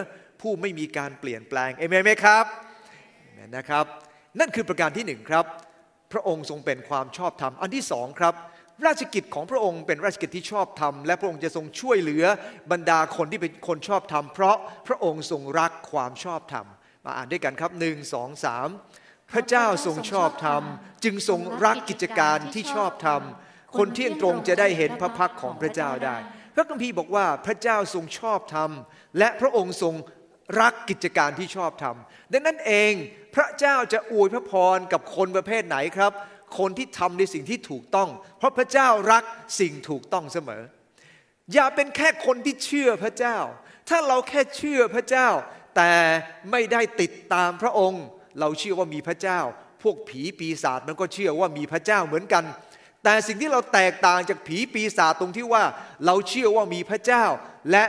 [0.40, 2.44] ผู้ไม่มีการเปลี่ยนแปลงเอเมนไหมครับ
[3.56, 3.85] นะครับ
[4.38, 5.44] นั่นคือประการที่หนึ่งครับ
[6.12, 8.35] พระองค์ทรงเป็นความชอบธรรม อันที่สองครับ
[8.84, 12.24] ราชกิจของพระองค์เป็นราชกิจที่ชอบธรรมและพระองค์จะทรงช่วยเหลือ
[12.72, 16.66] บรรดาคนที่เป็นคนชอบธรรมเพราะพระองค์ทรงรักความชอบธรรม
[17.04, 18.68] มาอ่านด้วยกันครับหนึ่งสองสาม
[19.32, 20.62] พระเจ้าทรงชอบธรรม
[21.04, 23.22] จึงทรงรักกิจการที่ชอบธรรม
[23.76, 26.16] คนเที่ยงตรงจะได้เห็นพระพักของพระเจ้าได้
[26.54, 28.70] พระคัมภีร์บอกว่าพระเจ้าทรงชอบธรรม
[29.18, 29.94] และพระองค์ทรง
[30.60, 31.96] รักกิจการที่ชอบธรรม
[32.32, 32.92] ดังนั้นเอง
[33.34, 36.12] พระเจ้าจะอวยพระพรกับคนประเภทไหนครับ
[36.59, 39.24] คนที่ทำในสิ่งที่ถูกต้อง เพราะพระเจ้ารัก
[39.61, 40.62] สิ่งถูกต้องเสมอ
[41.52, 43.38] อย่าเป็นแค่คนที่เชื่อพระเจ้า
[43.88, 45.28] ถ้าเราแค่เชื่อพระเจ้า
[45.76, 45.92] แต่
[46.50, 48.04] ไม่ได้ติดตามพระองค์
[48.40, 49.40] เราเชื่อว่ามีพระเจ้า
[49.82, 52.44] พวกผีปีศาจมันก็เชื่อว่ามีพระเจ้าเหมือนกัน
[53.04, 55.64] แต่สิ่งที่เราแตกต่างจากผีปีศาจตรงที่ว่า
[56.06, 57.24] เราเชื่อว่ามีพระเจ้า
[57.70, 57.85] และ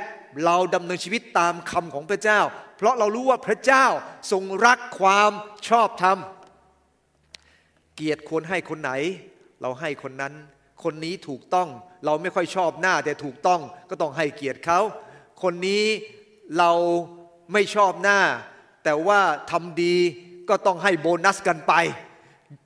[0.45, 2.39] เราดำเนินชีวิตตามคำของพระเจ้า
[2.77, 3.85] เพราะเรารู้ว่าพระเจ้า
[4.31, 5.31] ทรงรักความ
[5.69, 6.17] ชอบธรรม
[7.97, 8.91] เกียรติควรให้คนไหน
[9.61, 10.33] เราให้คนนั้น
[10.83, 11.69] คนนี้ถูกต้อง
[12.05, 14.79] เราไม่ค่อยชอบหน้าแต่ถูกต้องก็ต้องให้เกียรติเขา
[15.43, 15.83] คนนี้
[16.57, 16.71] เรา
[17.53, 18.19] ไม่ชอบหน้า
[18.83, 19.19] แต่ว่า
[19.51, 19.95] ทำดี
[20.49, 21.73] ก็ต้องให้โบนัสกันไป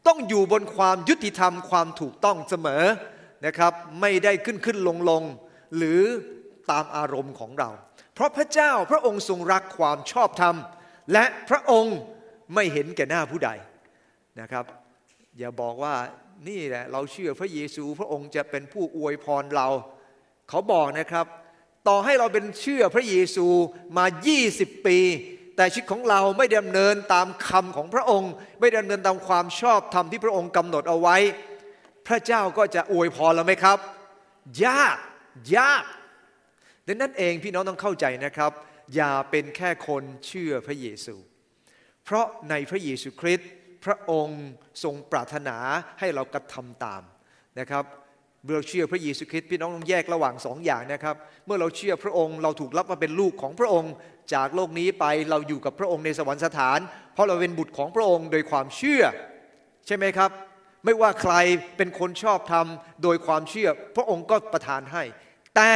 [0.08, 2.84] ต้องอยู่บนความยุติธรรมความถูกต้องเสมอ
[3.46, 5.24] นะครับ ไม่ได้ขึ้นขึ้นลงลง
[5.78, 6.02] หรือ
[6.72, 7.70] ตามอารมณ์ของเรา
[8.14, 10.56] เพราะพระเจ้าพระองค์ทรงรักความชอบธรรม
[11.14, 11.98] และพระองค์
[12.54, 13.50] ไม่เห็นแก่หน้าผู้ใด
[14.42, 14.66] นะครับ
[15.38, 15.96] อย่าบอกว่า
[16.50, 19.68] นี่แหละเราเชื่อพระเยซูพระองค์จะเป็นผู้อวยพรเรา
[20.50, 21.26] เขาบอกนะครับ
[21.88, 23.48] ต่อให้เราเป็นเชื่อพระเยซู
[23.98, 24.06] มา
[24.46, 25.00] 20 ปี
[25.56, 31.18] แต่ชีวิตของเราไม่ดำเนินตามคำของพระองค์ ไม่ดำเนินตามความชอบธรรมที่พระองค์กำหนดเอาไว้
[32.08, 33.78] พระเจ้าก็จะอวยพรเราไหมครับ
[34.66, 34.98] ยาก
[35.58, 35.84] ยาก
[36.88, 38.52] ดังนั้นเองพี่น้องต้องเข้าใจนะครับ
[38.96, 41.16] อย่าเป็นแค่คนเชื่อพระเยซู
[42.06, 43.50] เพราะในพระเยซูคริสต์
[43.86, 44.42] พระองค์
[44.84, 45.58] ทรงปรารถนา
[46.00, 47.02] ให้เรากระทำตาม
[47.60, 47.86] นะครับ
[48.46, 51.16] เมื่อเราเชื่อพระเยซูคริสต์พี่น้องต้องแยกระหว่างสองอย่างนะครับ
[51.46, 53.94] เมื่อเราเชื่อพระองค์เราถูกรับมาเป็นลูกของพระองค์
[54.34, 56.80] จากโลกนี้ไปเราอยู่กับพระองค์ในสวรรคสถาน
[57.14, 59.04] เพราะเราเป็นบุตรของพระองค์โดยความเชื่อ
[59.88, 60.32] ใช่ไหมครับ
[60.86, 61.34] ไม่ว่าใคร
[61.78, 62.68] เป็นคนชอบธรรม
[63.04, 65.04] โดยความเชื่อ พระองค์ก็ประทานให้
[65.56, 65.74] แต่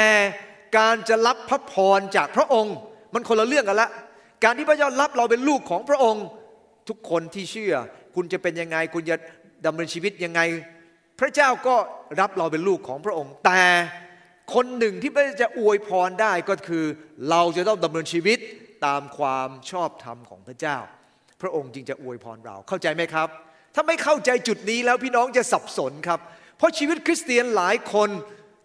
[0.77, 2.75] การจะรับพระพรจากพระองค์
[3.13, 3.89] มันคนละเรื่องกันละ
[4.43, 6.25] การที่พระเจ้ารับเราเป็นลูกของพระองค์
[6.89, 7.75] ทุกคนที่เชื่อ
[8.15, 9.15] คุณจะเป็นยังไง คุณจะ
[9.65, 10.41] ดำเนินชีวิตยังไง
[11.19, 11.75] พระเจ้าก็
[12.19, 13.63] รับเราเป็นลูกของพระองค์ แต่
[14.53, 16.85] คนหนึ่งที่พระจะอวยพรได้ก็คือ
[17.29, 18.37] เราจะต้องดำเนินชีวิต
[18.85, 20.77] ตามความชอบธรรมของพระเจ้า
[21.41, 23.27] พระองค์จึงจะอวยพรเราเข้าใจไหมครับ
[23.75, 26.19] ถ้าไม่เข้าใจจุดนี้แล้วพี่น้องจะสับสนครับ
[26.57, 28.09] เพราะชีวิตคริสเตียนหลายคน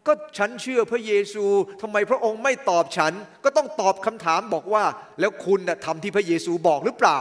[0.07, 1.45] ก็ฉันเชื่อพระเยซู
[1.83, 3.13] ทำไมพระองค์ไม่ตอบฉัน
[3.45, 4.85] ก็ต้องตอบคำถามบอกว่า
[5.21, 7.19] แล้วคุณนะทำที่พระเยซูบอกหรือเปล่า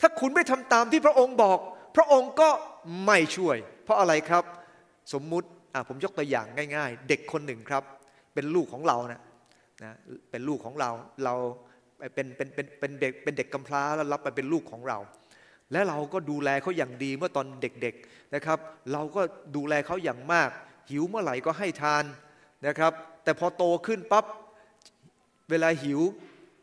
[0.00, 1.58] ถ้าคุณไม่ทำตามที่พระองค์บอก
[1.96, 2.50] พระองค์ก็
[3.06, 4.44] ไม่ช่วย เพราะอะไรครับ
[5.12, 5.48] สมมุติ
[5.88, 7.82] ผมยกตัวอย่างง่าย ๆ เด็กคนหนึ่งครับ
[8.34, 9.22] เป็นลูกของเรานะ
[9.84, 9.96] นะ
[10.30, 10.90] เป็นลูกของเรา
[11.24, 11.34] เรา
[12.14, 14.98] เป็นเป็นเป็นเป็นเด็กเป็นเด็กกำพร้าแล้วรับไปเป็นลูกของเรา
[15.72, 18.58] และเราก็ดูแลเขาอย่างดีเมื่อตอนเด็กๆนะครับ
[18.92, 19.22] เราก็
[19.56, 20.50] ดูแลเขาอย่างมาก
[20.90, 22.04] หิวเมื่อไหร่ก็ให้ทาน
[22.66, 22.92] นะครับ
[23.24, 24.24] แต่พอโตขึ้นปั๊บ
[25.50, 26.00] เวลาหิว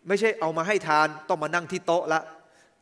[0.08, 2.20] ไม่ใช่เอามาให้ทานต้องมานั่งที่โต๊ะละ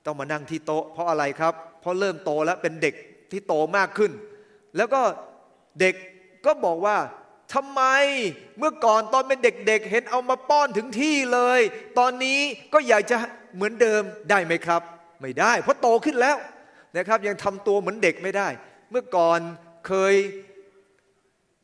[0.06, 2.96] ต้องมานั่งที่โต๊ะ เพราะอะไรครับ เพราะเริ่มโตแล้วเป็นเด็ก
[3.32, 4.12] ที่โตมากขึ้น
[4.78, 5.02] แล้วก็
[5.80, 5.96] เด็ก
[6.46, 6.98] ก็บอกว่า
[7.54, 7.82] ทำไม
[8.58, 11.60] เมื่อก่อนตอนเป็นเด็กๆเเห็นเอามาป้อนถึงที่เลย
[12.00, 12.40] ตอนนี้
[12.74, 13.18] ก็อยากจะ
[13.56, 14.82] เหมือนเดิมได้ไหมครับ
[15.22, 16.38] ไม่ได้ เพราะโตขึ้นแล้ว
[16.98, 18.48] นะครับ ยังทำตัวเหมือนเด็กไม่ได้
[18.92, 19.40] เมื่อก่อน
[19.88, 20.14] เคย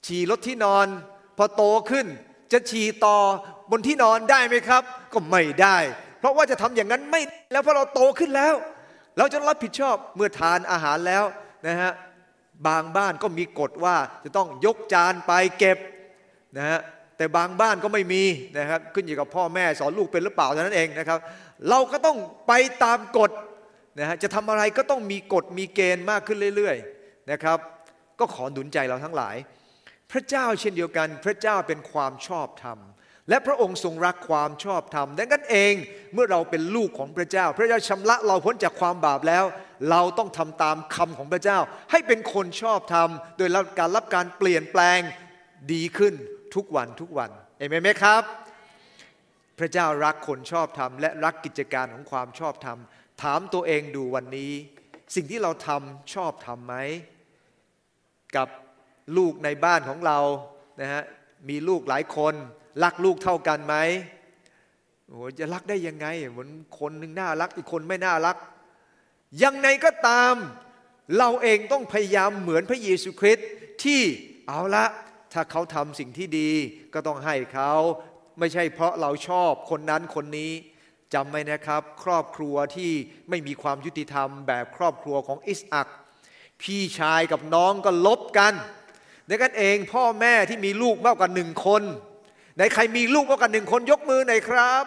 [0.06, 0.88] ฉี่รถที่นอน
[1.38, 2.06] พอโตขึ้น
[2.52, 3.17] จะฉี่ต่อ
[3.71, 5.78] บนที่นอนได้ไหมครับ ก็ไม่ได้
[6.19, 8.53] เพราะว่าจะทำอย่างนั้นไม่แล้วเพราะเราโตขึ้นแล้ว
[9.17, 11.23] เราจะรับผิดชอบเมื่อทานอาหารแล้ว
[11.67, 11.91] นะฮะ
[12.67, 15.77] บางบ้านก็มีกฎว่าจะต้องยกจานไปเก็บ
[16.58, 16.80] นะฮะ
[17.17, 18.23] แต่บางบ้านก็ไม่มี
[18.58, 21.19] นะครับขึ้นอยู่กับพ่อแม่สอนลูกเป็นหรือเปล่าเท่านั้นเองนะครับ
[21.69, 22.53] เราก็ต้องไป
[22.84, 23.32] ตามกฎ
[23.99, 27.58] นะฮะจะทำอะไรก็ต้องมีกฎมีเกณฑ์มากขึ้นเรื่อยๆนะครับ
[28.19, 29.36] ก็ขอหนุนใจเราทั้งหลาย
[30.12, 32.77] พระเจ้าเช่นเดียวกัน พระเจ้าเป็นความชอบธรรม
[33.29, 35.73] และพระองค์ทรงรักความชอบธรรมดังนั้นเอง
[36.13, 39.45] เมื่อเราเป็นลูกของพระเจ้า พระเจ้าชำระเราพ้นจากความบาปแล้ว
[39.89, 41.59] เราต้องทำตามคำของพระเจ้า
[41.91, 44.99] ให้เป็นคนชอบธรรม โดยรับการรับการเปลี่ยนแปลง
[45.73, 46.13] ดีขึ้น
[46.55, 48.23] ทุกวันทุกวันเอเมนไหมครับ
[49.59, 52.77] พระเจ้ารักคนชอบธรรม และรักกิจการของความชอบธรรม
[53.21, 54.51] ถามตัวเองดูวันนี้
[55.15, 56.75] สิ่งที่เราทำชอบทำไหม
[58.35, 58.47] กับ
[59.17, 60.19] ลูกในบ้านของเรา
[60.81, 61.03] นะฮะ
[61.49, 62.33] มีลูกหลายคน
[62.83, 63.75] รักลูกเท่ากันไหม
[65.07, 68.37] โอ้จะรักได้ยังไง เหมือนคนหนึ่งน่ารักอีกคนไม่น่ารัก
[69.43, 70.33] ยังไงก็ตาม
[71.17, 73.47] เราเองต้องพยายามเหมือนพระเยซูคริสต์
[73.83, 74.01] ที่
[74.47, 74.85] เอาละ
[75.33, 76.51] ถ้าเขาทำสิ่งที่ดี
[76.93, 77.71] ก็ต้องให้เขา
[78.39, 80.51] ไม่ใช่เพราะเราชอบคนนั้นคนนี้
[81.13, 82.91] จำไว้นะครับ ครอบครัวที่
[83.29, 85.87] ไม่มีความยุติธรรมแบบครอบครัวของอิสอัก
[86.61, 88.53] พี่ชายกับน้องก็ลบกัน
[89.27, 91.83] ในกันเองพ่อแม่ที่มีลูกมากกว่าหนึ่งคน
[92.60, 94.86] ในใครมีลูกมากกว่าหนึ่งคนยกมือหน่อยครับ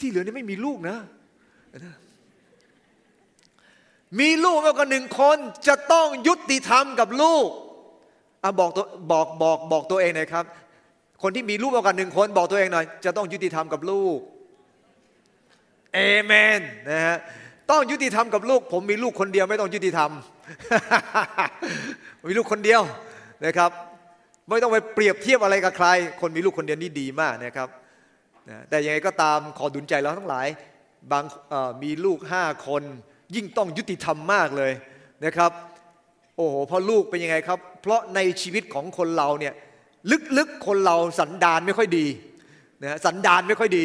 [0.00, 0.98] ที่เหลือนี่ไม่มีลูกนะ
[4.20, 5.36] มีลูกมากกว่าหนึ่งคน
[5.68, 7.48] จะต้องยุติธรรมกับลูก
[8.42, 10.44] อบอกตัวบอกบอกบอกตัวเองหน่อยครับ
[11.22, 14.18] คนที่มีลูกมากกว่าหนึ่งคนบอกตัวเองหน่อย จะต้องยุติธรรมกับลูก
[15.94, 16.60] เอเมน
[16.90, 17.16] นะฮะ
[17.70, 20.10] ต้องยุติธรรมกับลูก ผมมีลูกคนเดียวไม่ต้องยุติธรรม
[22.28, 22.82] มีลูกคนเดียว
[23.46, 23.70] นะครับ
[24.50, 25.88] ไม่ต้องไปเปรียบเทียบอะไรกับใคร
[26.20, 27.68] คนมีลูกคนเดียวนี่ดีมากนะครับ
[28.68, 30.46] แต่ยังไงก็ตามขอดุลใจเราทั้งหลาย
[31.12, 31.24] บาง
[31.82, 32.82] มีลูกห้าคน
[33.34, 34.72] ยิ่งต้องยุติธรรมมากเลย
[35.24, 35.50] นะครับ
[36.36, 39.54] โอ้โหเพราะลูกเป็นยังไงครับ เพราะในชีวิตของคนเราเนี่ย
[40.38, 42.06] ลึกๆคนเราสันดานไม่ค่อยดี
[42.82, 43.84] นะสันดานไม่ค่อยดี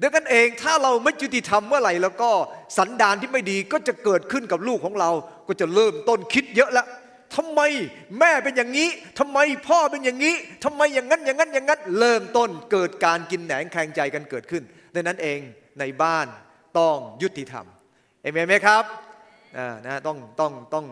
[0.00, 2.30] ดังนั้นเองถ้าเราไม่ยุติธรรมเมื่อไหร่แล้วก็
[2.78, 5.10] สันดานที่ไม่ดีก็จะเกิดขึ้นกับลูกของเรา
[5.48, 6.86] ก็จะเริ่มต้นคิดเยอะแล้ว
[7.36, 7.60] ทำไม
[8.18, 8.88] แม่เป็นอย่างนี้
[9.18, 9.38] ทำไม
[9.68, 14.62] พ่อเป็นอย่างนี้ทำไมอย่างนั้นอย่างนั้นอย่างนั้นเริ่มต้นเกิดการกินแหนงแข่งใจกันเกิดขึ้น
[14.94, 15.38] ดังนั้นเอง
[15.80, 16.26] ในบ้าน
[16.78, 17.66] ต้องยุติธรรม
[18.22, 18.84] เอเมนไหมครับ
[19.86, 20.86] นะต้องต้องต้อง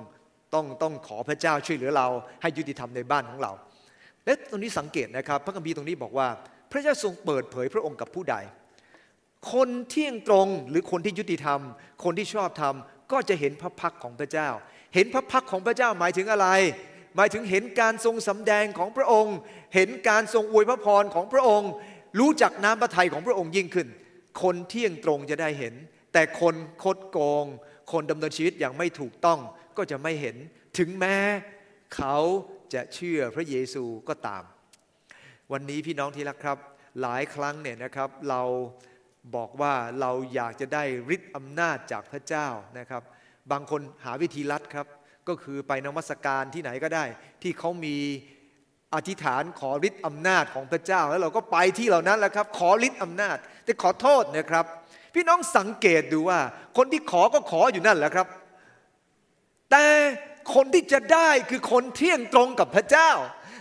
[0.55, 2.09] ต้องต้องขอพระเจ้าช่วยเหลือเรา
[2.43, 3.53] ให้ยุติธรรมในบ้านของเรา
[4.25, 6.29] แและตรงนี้สังเกตนะครับ พระคัมภีร์ตรงนี้บอกว่า
[6.71, 8.37] พระเจ้าทรงเปิดเผยพระองค์กับผู้ใด
[9.53, 11.61] คนเที่ยงตรงหรือคนที่ยุติธรรม
[12.05, 12.75] คนที่ชอบธรรม
[13.13, 14.49] ก็จะเห็นพระพักของพระเจ้า
[14.95, 16.49] เห็นพระพักของพระเจ้าหมายถึงอะไร
[17.17, 19.37] หมายถึงเห็นการทรงสำแดงของพระองค์
[19.75, 21.71] เห็นการทรงอวยพระพรของพระองค์
[22.21, 23.89] รู้จักน้ำพระทัยของพระองค์ยิ่งขึ้น
[24.43, 25.75] คนเที่ยงตรงจะได้เห็น
[26.13, 27.45] แต่คนคดโกง
[27.93, 29.41] คนดำเนินชีวิตอย่างไม่ถูกต้อง
[29.77, 30.37] ก็จะไม่เห็น
[30.79, 31.17] ถึงแม้
[31.97, 32.17] เขา
[32.75, 34.43] จะเชื่อพระเยซูก็ตาม
[35.53, 36.59] วันนี้พี่น้องที่รักครับ
[37.03, 38.43] หลายครั้งเนี่ยนะครับเรา
[39.35, 42.49] บอกว่าเราอยากจะได้ฤทธิ์อำนาจจากพระเจ้า
[42.79, 43.03] นะครับ
[43.53, 44.87] บางคนหาวิธีลัดครับ
[45.29, 47.05] ก็คือไปนมัสการที่ไหนก็ได้
[47.43, 47.97] ที่เขามี
[48.95, 54.65] อธิษฐานขอฤทธิ์อำนาจของพระเจ้า แล้วเราก็ไปที่เหล่านั้นแหละครับ ขอฤทธิ์อำนาจ แต่ขอโทษนะครับ
[55.15, 56.41] พี่น้องสังเกตดูว่า
[56.77, 58.27] คนที่ขอก็ขออยู่นั่นแหละครับ
[59.71, 59.85] แต่
[60.55, 63.11] คนที่จะได้คือคนเที่ยงตรงกับพระเจ้า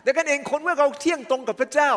[0.05, 1.91] ดังนั้นเองคนเมื่อเราเที่ยงตรงกับพระเจ้า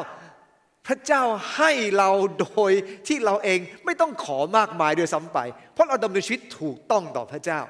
[0.88, 1.22] พระเจ้า
[1.57, 2.72] ให้เราโดย
[3.09, 5.38] ที่เราเองไม่ต้องขอมากมายโดยซ้ำไป
[5.72, 7.61] เพราะเราดำเนินชีวิตถูกต้องต่อพระเจ้า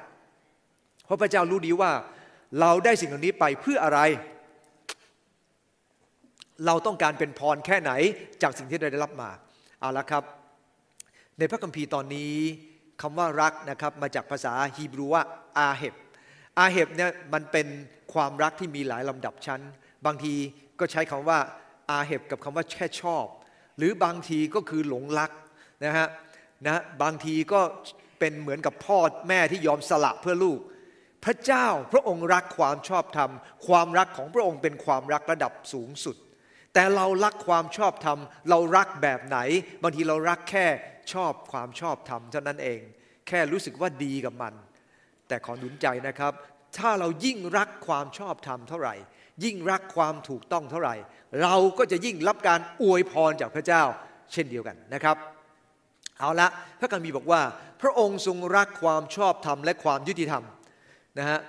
[1.11, 1.91] ราะพระเจ้ารู้ดีว่า
[2.59, 3.99] เราได้สิ่งเหล่านี้ไปเพื่ออะไร
[6.65, 7.91] เราต้องการเป็นพรแค่ไหน
[8.41, 9.29] จากสิ่งที่เราได้รับมา
[9.79, 10.23] เอาละครับ
[11.37, 12.33] ในพระคัมภีร์ตอนนี้
[13.01, 15.23] คำว่ารักนะครับมาจากภาษาฮีบรูว่า
[15.57, 15.95] อาเฮบ
[16.57, 17.67] อาเฮบเนี่ยมันเป็น
[18.13, 19.61] ความรักที่มีหลายลำดับชั้น
[20.05, 20.33] บางที
[20.79, 21.39] ก็ใช้คำว่า
[21.89, 23.25] อาเฮบกับคำว่าแค่ชอบ
[23.77, 25.31] หรือบางทีก็คือหลงรัก
[25.85, 26.07] นะฮะ
[26.65, 27.61] นะบางทีก็
[28.19, 28.97] เป็นเหมือนกับพ่อ
[29.27, 30.59] แม่ที่ยอมสละเพื่อลูก
[31.25, 33.31] พระเจ้าพระองค์รักความชอบธรรม
[33.67, 36.15] ความรักของพระองค์เป็นความรักระดับสูงสุด
[36.73, 39.37] แต่เรารักความชอบธรรม เรารักแบบไหน
[39.81, 40.65] บางทีเรารักแค่
[41.13, 42.79] ชอบความชอบธรรมเท่านั้นเอง
[43.27, 44.53] แค่รู้สึกว่าดีกับมัน
[45.27, 46.33] แต่ขอหนุนใจนะครับ
[46.77, 48.95] ถ้าเรายิ่งรักความชอบธรรมเท่าไหร่
[49.43, 50.95] ยิ่งรักความถูกต้องเท่าไหร่
[51.41, 53.83] เราก็จะยิ่งรับการอวยพรจากพระเจ้า
[54.33, 55.17] เช่นเดียวกันนะครับ
[56.19, 56.47] เอาละ
[56.79, 57.41] พระคัมภีร์บอกว่า
[57.81, 60.43] พระองค์ทรงรักความชอบธรรมและความยุติธรรม
[61.19, 61.39] นะฮะ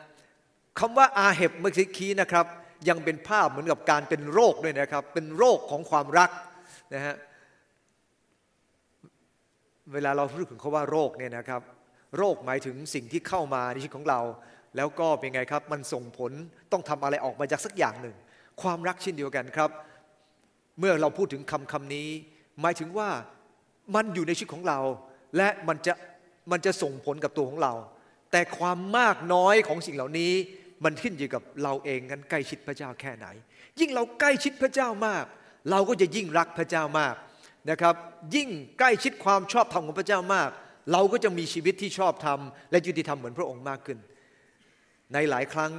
[0.78, 2.46] คำว่าอาเห็บเมื่อกี้นะครับ
[2.88, 6.30] ยังเป็นภาพเหมือนกับการเป็นโรคด้วยนะครับ เป็นโรคของความรัก
[6.94, 7.14] นะฮะ
[9.92, 11.62] เวลาเราพูดถึงคาว่าโรคเนี่ยนะครับ
[12.18, 14.20] โรคหมายถึงสิ่งที่เข้ามาในชีวิตของเรา
[14.76, 16.32] แล้วก็เป็นไงครับ มันส่งผล
[16.72, 18.16] ต้องทำอะไรออกมาจากสักอย่างหนึ่ง
[18.62, 19.70] ความรักเช่นเดียวกันครับ
[20.78, 22.08] เมื่อเราพูดถึงคำคำนี้
[22.60, 23.08] หมายถึงว่า
[23.94, 24.78] มันอยู่ในชีวิตของเรา
[25.36, 25.94] และมันจะ
[26.50, 27.72] มันจะส่งผลกับตัวของเรา
[28.32, 30.32] แต่ความมากน้อยของสิ่งเหล่านี้
[30.84, 33.26] มันขึ้นอยู่กับเราเองกันใกล้ชิดพระเจ้าแค่ไหน
[33.80, 35.24] ยิ่งเราใกล้ชิดพระเจ้ามาก
[35.70, 37.14] เราก็จะยิ่งรักพระเจ้ามาก
[37.70, 37.94] นะครับ
[38.34, 40.50] ยิ่งใกล้ชิดความชอบธรรมของพระเจ้ามาก
[40.92, 42.38] เราก็จะมีชีวิตที่ชอบธรรม
[42.70, 43.98] และยุติธรรมเหมือนพระองค์มากขึ้น
[45.12, 45.72] ในหลายครั้ง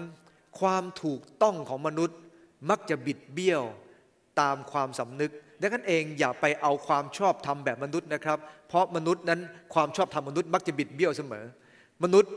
[0.59, 2.17] ความถูกต้องของมนุษย์
[2.69, 3.63] มักจะบิดเบี้ยว
[4.41, 9.39] ตามความสำนึกดังนั้นเองอย่าไปเอาความชอบธรรมแบบมนุษย์นะครับ เพราะมนุษย์นั้น
[9.73, 11.45] ความชอบธรรมมนุษย์มักจะบิดเบี้ยวเสมอ
[12.03, 12.33] มนุษย์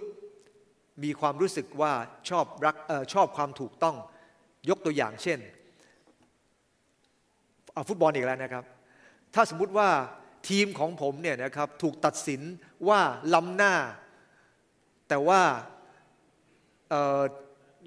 [1.05, 1.92] มีความรู้สึกว่า
[2.29, 3.97] ชอบรักออชอบความถูกต้อง
[4.69, 5.38] ยกตัวอย่างเช่น
[7.73, 8.64] เอาฟุตบอลอีกแล้วนะครับ
[9.35, 9.88] ถ้าสมมุติว่า
[10.49, 12.40] ทีมของผมเนี่ยนะครับถูกตัดสิน
[12.88, 13.01] ว่า
[13.35, 13.75] ล้ำหน้า
[15.09, 15.40] แต่ว่า
[16.90, 16.92] เ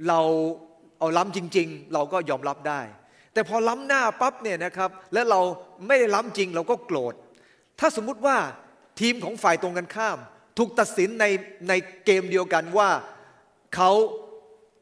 [0.07, 0.19] เรา
[0.99, 2.81] เอาล้ำจริง ๆ เราก็ยอมรับได้
[3.33, 5.39] แต่พอล้ำหน้าปั๊บเนี่ยนะครับและเรา
[5.87, 7.13] ไม่ได้ล้ำจริงเราก็โกรธ
[7.79, 8.37] ถ้าสมมุติว่า
[8.99, 10.17] ทีมของฝ่ายตรงกันข้าม
[10.57, 11.25] ถูกตัดสินใน
[11.69, 11.73] ใน
[12.05, 12.89] เกมเดียวกันว่า
[13.75, 13.91] เขา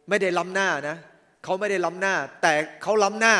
[0.09, 0.97] ไม่ได้ล้ำหน้านะ
[1.43, 3.35] เขาไม่ได้ล้ำหน้า แต่เขาล้ำหน้า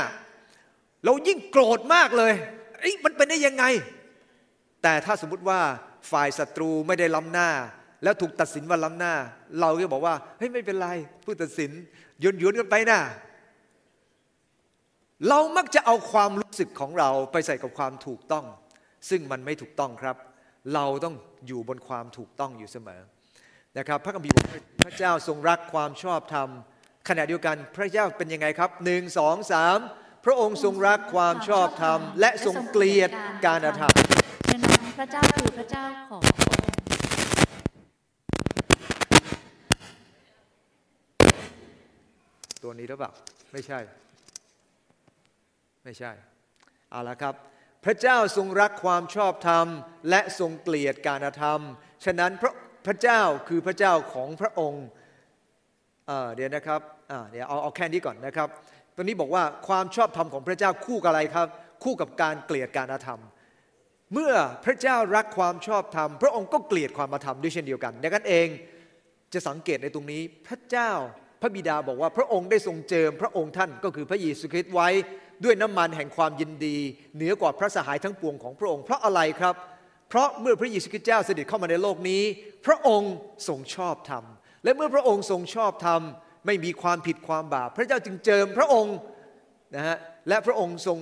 [1.05, 2.33] เรายิ่งโกรธมากเลย
[2.79, 3.63] ไอ้มันเป็นได้ยังไง
[4.83, 5.59] แต่ถ้าสมมุติว่า
[6.11, 7.49] ฝ่ายศัตรูไม่ได้ล้ำหน้า
[8.03, 9.13] แล้วถูกตัดสินว่าล้ำหน้า
[9.61, 10.89] เราก็บอกว่าเฮ้ยไม่เป็นไร
[11.25, 11.71] ผู้ตัดสิน
[12.23, 12.99] ยนยนกันไปนะ
[15.29, 18.45] เรามักจะเอาความรู้สึกของเราไปใส่กับความถูกต้อง
[19.09, 20.15] ซึ่งมันไม่ถูกต้องครับ
[20.73, 21.15] เราต้อง
[21.47, 23.01] อยู่บนความถูกต้องอยู่เสมอ
[23.77, 24.47] นะครับพระคัมภีร์บอก
[24.85, 26.49] พระเจ้าทรงรักความชอบธรรม
[27.09, 29.77] ขณะเดียวกันพระเจ้าเป็นยังไงครับหนึ่งสองสาม
[30.25, 33.09] พระองค์ทรงรักความชอบธรรม และทรงเกลียด
[33.45, 33.93] การอาธรรม
[34.51, 36.21] ฉะนั้นพระเจ้าคือพระเจ้าของ
[42.63, 43.11] ตัวนี้หรือเปล่า
[43.53, 43.79] ไม่ใช่
[45.83, 46.11] ไม่ใช่
[46.91, 47.35] เอาละครับ
[47.89, 49.67] พระเจ้าทรงรักความชอบธรรม
[50.09, 51.59] และทรงเกลียดการธรรม
[52.05, 52.53] ฉะนั้นพระ
[52.87, 54.85] พระเจ้าคือพระเจ้าของพระองค์
[56.35, 56.81] เดี๋ยวนะครับ
[57.31, 58.47] เดี๋ยวเอาเอาแค่นี้ก่อนนะครับ
[58.95, 61.47] ตัวนี้บอกว่าความชอบธรรมของพระเจ้าคู่กับอะไรครับ
[61.83, 63.21] คู่กับการเกลียดการอาธรรม
[64.13, 64.33] เมื่อ
[64.65, 68.47] พระเจ้ารักความชอบธรรม พระองค์ก็เกลียดความอาธรรมด้วยเช่นเดียวกันดังนั้นเอง
[69.33, 70.91] จะสังเกตในตรงนี้พระเจ้า
[71.41, 74.89] พระบิดาบอกว่าพระองค์ได้ทรงเจิมพระองค์ท่านก็คือพระเยซูคริสต์ไว้
[75.43, 76.77] ด้วยน้ำมันแห่งความยินดี
[77.15, 79.55] เหนือกว่าพระสหายทั้งปวงของพระองค์ เพราะอะไรครับ
[80.09, 82.23] เพราะเมื่อพระเยซูคริสต์เจ้าเสด็จเข้ามาในโลกนี้
[82.65, 83.13] พระองค์
[83.47, 84.23] ทรงชอบธรรม
[84.63, 86.01] และเมื่อพระองค์ทรงชอบธรรม
[86.45, 88.95] ไม่มีความผิดความบาปพระเจ้าจึงเจิมพระองค์
[89.75, 89.97] นะฮะ
[90.29, 90.97] และพระองค์ทรง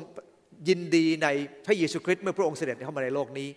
[0.70, 1.28] ยินดีใน
[1.66, 3.50] พระเยซูคริสต์เมื่อพระองค์เสด็จเข้ามาในโลกนี้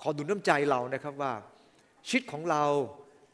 [0.00, 1.32] ขอดุลน้ำใจเรานะครับว่า
[2.06, 2.64] ชีวิตของเรา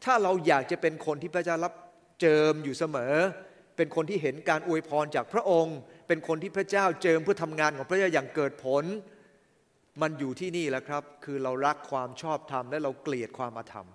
[0.04, 1.74] ถ้าเราอยากจะเป็นคนที่พระเจ้ารับ
[2.20, 3.14] เจิมอยู่เสมอ
[3.76, 5.76] เป็นคนที่เห็นการอวยพรจากพระองค์
[6.12, 8.85] เป็นคนที่พระเจ้าเจิมเพื่อทำงานของพระเจ้าอย่างเกิดผล
[10.03, 13.88] มันอยู่ที่นี่แหละครับ คือเรารักความชอบธรรมและเราเกลียดความอาธรรม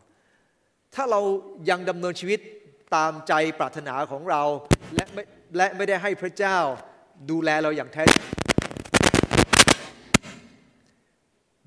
[0.95, 1.19] ถ้าเรา
[1.69, 2.39] ยังดำเนินชีวิต
[2.95, 4.43] ตามใจปรารถนาของเรา
[4.95, 5.23] และไม่
[5.57, 6.57] และไม่ได้ให้พระเจ้า
[7.31, 8.25] ดูแลเราอย่างแท้จริง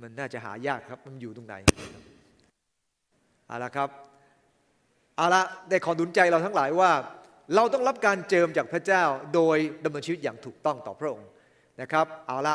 [0.01, 1.55] มันน่าจะหายากครับ มันอยู่ตรงไหน
[3.47, 3.89] เอาละครับ
[5.17, 6.91] เอาละได้ขอดุลใจเราทั้งหลายว่า
[7.55, 9.03] เราต้องรับการเจิมจากพระเจ้า
[9.35, 11.29] โดยดำเนินชีวิตอย่างถูกต้องต่อพระองค์
[11.81, 12.55] นะครับ เอาละ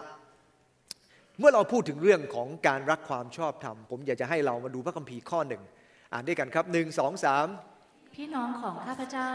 [1.40, 5.64] เมื่อเราพูดถึงเรื่องของการรักความชอบธรรม ผมอยากจะให้เรามาดูพระคัมภีร์ข้อหนึ่ง
[6.14, 7.48] อ่านด้วยกันครับหนึ่งสองสาม
[8.16, 9.32] พี่น้องของข้าพเจ้า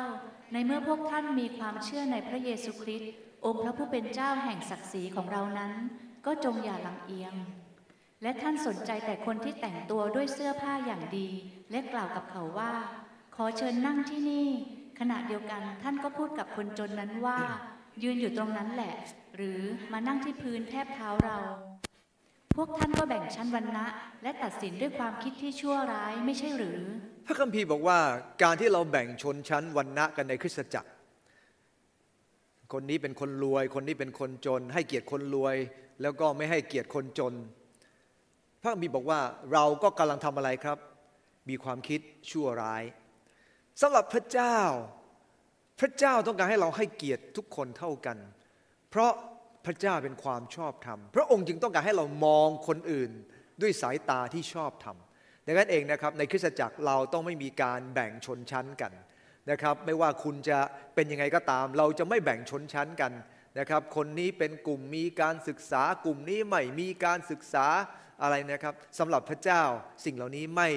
[0.52, 3.12] ในเมื่อพวกท่านมีความเชื่อในพระเยซูคริสต์
[3.46, 5.72] องค์พระผู้เป็นเจ้าแห่งศักดิ์ศรีของเรานั้น
[6.26, 7.34] ก็จงอย่าลำเอียง
[8.22, 11.28] และท่านสนใจแต่คนที่แต่งตัวด้วยเสื้อผ้าอย่างดี
[11.70, 12.72] และกล่าวกับเขาว่า
[13.36, 14.48] ขอเชิญนั่งที่นี่
[15.02, 17.38] ขณะเดียวกันท่านก็พูดกับคนจนนั้นว่า
[18.02, 18.94] ยืนอยู่ตรงนั้นแหละ
[19.36, 19.60] หรือ
[19.92, 21.38] มานั่งที่พื้นแทบเท้าเรา
[22.56, 23.86] พวกท่านก็แบ่งชั้นวรรณะ
[24.22, 26.80] และตัดสินด้วยความคิดที่ชั่วร้ายไม่ใช่หรือ
[27.26, 27.98] พระคัมภีร์บอกว่า
[28.42, 30.90] การที่เราแบ่งชนชั้นวรรณะกันในคริสตจักร
[32.72, 35.56] คนนี้เป็นคนรวย คนนี้เป็นคนจน ให้เกียรติคนรวย
[36.02, 37.34] แล้วก็ไม่ให้เกียรติคนจน
[38.62, 39.20] พระคัมภีร์บอกว่า
[39.52, 40.78] เราก็กำลังทำอะไรครับ
[41.48, 42.82] มีความคิดชั่วร้าย
[43.80, 44.56] สำหรับพระเจ้า
[45.80, 48.18] พระเจ้าต้องการให้เราให้เกียรติทุกคนเท่ากัน
[48.90, 49.12] เพราะ
[49.66, 53.10] พระเจ้าเป็นความชอบธรรม พระองค์จึงต้องการให้เรามองคนอื่น
[53.60, 54.96] ด้วยสายตาที่ชอบธรรม
[55.46, 58.92] ดังนั้นเองนะครับในคริสตจักรเราต้องไม่มีการแบ่งชนชั้นกัน
[59.50, 60.58] นะครับ ไม่ว่าคุณจะ
[60.94, 63.12] เป็นยังไงก็ตาม เราจะไม่แบ่งชนชั้นกัน
[63.58, 67.66] นะครับ คนนี้เป็นกลุ่มมีการศึกษากลุ่มนี้ไม่มีการศึกษา
[68.22, 69.62] อะไรนะครับสำหรับพระเจ้า
[70.04, 70.68] สิ่งเหล่านี้ไม่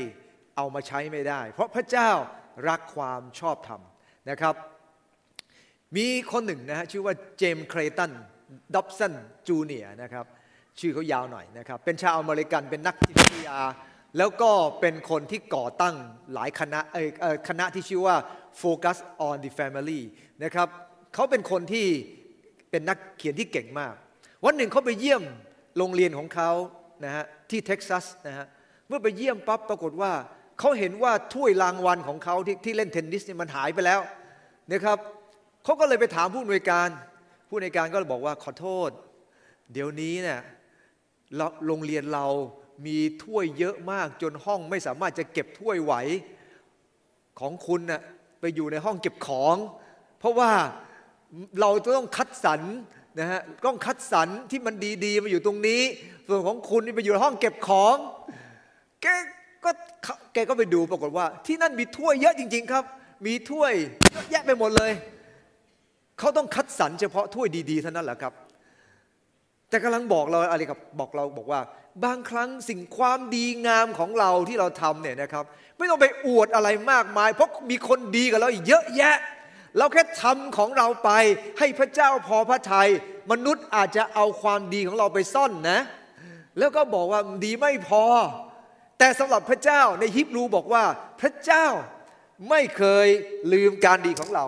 [0.58, 2.10] เอามาใช้ไม่ได้ เพราะพระเจ้า
[2.70, 3.82] รักความชอบธรรม
[4.30, 4.56] นะครับ
[5.96, 8.12] มีคนหนึ่งนะฮะชื่อว่าเจมส์เครตัน
[8.76, 9.14] ด็อบสัน
[9.48, 10.26] จูเนียนะครับ
[10.80, 13.60] ชื่อเขายาวหน่อยนะครับ เป็นชาวอเมริกันเป็นนักจิตวิทยา
[14.18, 15.96] แล้วก็เป็นคนที่ก่อตั้ง
[16.34, 18.16] หลายคณะเออคณะที่ชื่อว่า
[18.62, 20.02] Focus on the Family
[20.44, 20.68] นะครับ
[21.14, 21.88] เขาเป็นคนที่
[22.72, 23.94] เป็นนักเขียนที่เก่งมาก
[24.46, 25.24] วันหนึ่งเขาไปเยี่ยม
[25.78, 26.52] โรงเรียนของเขา
[27.06, 28.46] นะฮะที่เท็กซัสนะฮะ
[28.88, 30.12] เมื่อไปเยี่ยมปั๊บปรากฏว่า
[30.60, 34.02] เขาเห็นว่าถ้วยรางวัลของเขาที่ที่เล่นเทนนิสเนี่ยมันหายไปแล้ว
[34.72, 34.98] นะครับ
[35.64, 36.90] เขาก็เลยไปถามผู้อำนวยการ
[37.48, 38.90] ผู้อำนวยการก็เลยบอกว่าขอโทษ
[39.74, 40.40] เดี๋ยวนี้เนี่ย
[41.68, 42.28] โรงเรียนเรา
[42.86, 45.94] มีถ้วยเยอะมากจนห้องไม่สามารถจะเก็บถ้วยไหว
[47.40, 48.02] ของคุณน่ะ
[48.40, 49.56] ไปอยู่ในห้องเก็บของ
[50.20, 50.52] เพราะว่า
[51.60, 52.62] เราต้องคัดสรร
[53.20, 55.82] นะฮะต้องคัดสรรที่มันดีๆมาอยู่ตรงนี้
[56.28, 57.96] ส่วนของคุณนี่ไปอยู่ในห้องเก็บของ
[59.02, 59.08] แก
[59.66, 59.72] ก็
[60.34, 62.84] แกก็ไปดูปรากฏว่า ที่นั่นมีถ้วยเยอะจริง ๆ ครับ
[63.26, 63.74] มีถ้วย
[64.12, 64.92] เยอะแยะไปหมดเลย
[66.20, 68.34] เขาต้องคัดสรรเฉพาะถ้วยดีๆเท่านั้นแหละครับ
[69.70, 71.62] แต่กำลังบอกเราอะไรกับบอกเราบอกว่า
[72.06, 75.44] บางครั้งสิ่งความดีงามของเราที่เราทำเนี่ยนะครับ
[75.78, 79.16] ไม่ต้องไปอวดอะไรมากมาย เพราะมีคนดีกับเราเยอะแยะ
[79.78, 81.12] เราแค่ทำของเราไป
[81.60, 82.90] ให้พระเจ้าพอพระทยัย
[83.32, 85.80] มนุษย์อาจจะเอาความดีของเราไปซ่อนนะ
[86.60, 88.04] แล้วก็บอกว่าดีไม่พอ
[89.04, 90.84] แต่สำหรับพระเจ้าในฮิบรูบอกว่า
[91.22, 91.66] พระเจ้า
[92.50, 93.08] ไม่เคย
[93.54, 94.46] ลืมการดีของเรา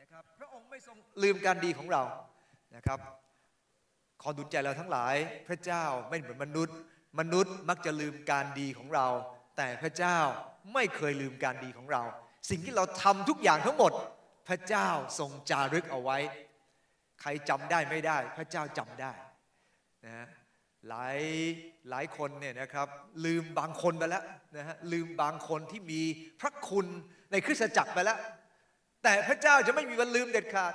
[0.00, 2.02] นะครับพระองค์ไม่ทรงลืมการดีของเรา
[2.76, 2.98] นะครับ
[4.22, 5.14] ขอดุลใจเราทั้งหลาย
[5.48, 6.76] พระเจ้าไม่เหมือนมนุษย์
[7.20, 9.06] มนุษย์มักจะลืมการดีของเรา
[9.56, 10.18] แต่พระเจ้า
[10.74, 12.02] ไม่เคยลืมการดีของเรา
[12.50, 13.92] สิ่งที่เราทำทุกอย่างทั้งหมด
[14.48, 16.18] พระเจ้าทรงจารึกเอาไว้
[17.20, 19.12] ใครจำได้ไม่ได้ พระเจ้าจำได้
[20.06, 20.26] นะ
[20.88, 21.18] หลาย
[21.90, 22.88] หลายคนเนี่ยนะครับ
[23.24, 24.24] ลืมบางคนไปแล้ว
[24.56, 26.00] นะฮะลืมบางคนที่มี
[26.40, 26.86] พระคุณ
[27.30, 28.18] ในคริสตจักรไปแล้ว
[29.02, 30.74] แต่พระเจ้าจะไม่มีวันลืมเด็ดขาด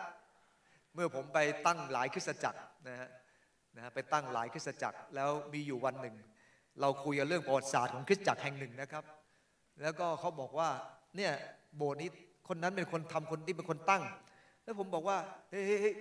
[0.93, 3.09] เมื่อผมไปตั้งหลายคริสตจักรนะฮะ
[3.75, 6.15] นะฮะไปตั้งหลายคริสตจักรแล้วมีอยู่วันหนึ่ง
[6.81, 9.03] เราคุยกันเรื่องประวัติศาสตร์ของคริสตจักรแห่งหนึ่งนะครับ
[9.81, 10.69] แล้วก็เขาบอกว่า
[11.15, 11.31] เนี่ย
[11.77, 12.09] โบสถ์นี้
[12.47, 14.03] คนนั้นเป็นคนทำคนที่เป็นคนตั้ง
[14.63, 15.17] แล้วผมบอกว่า
[15.49, 15.95] เฮ้ยเฮ้ยเฮ้ย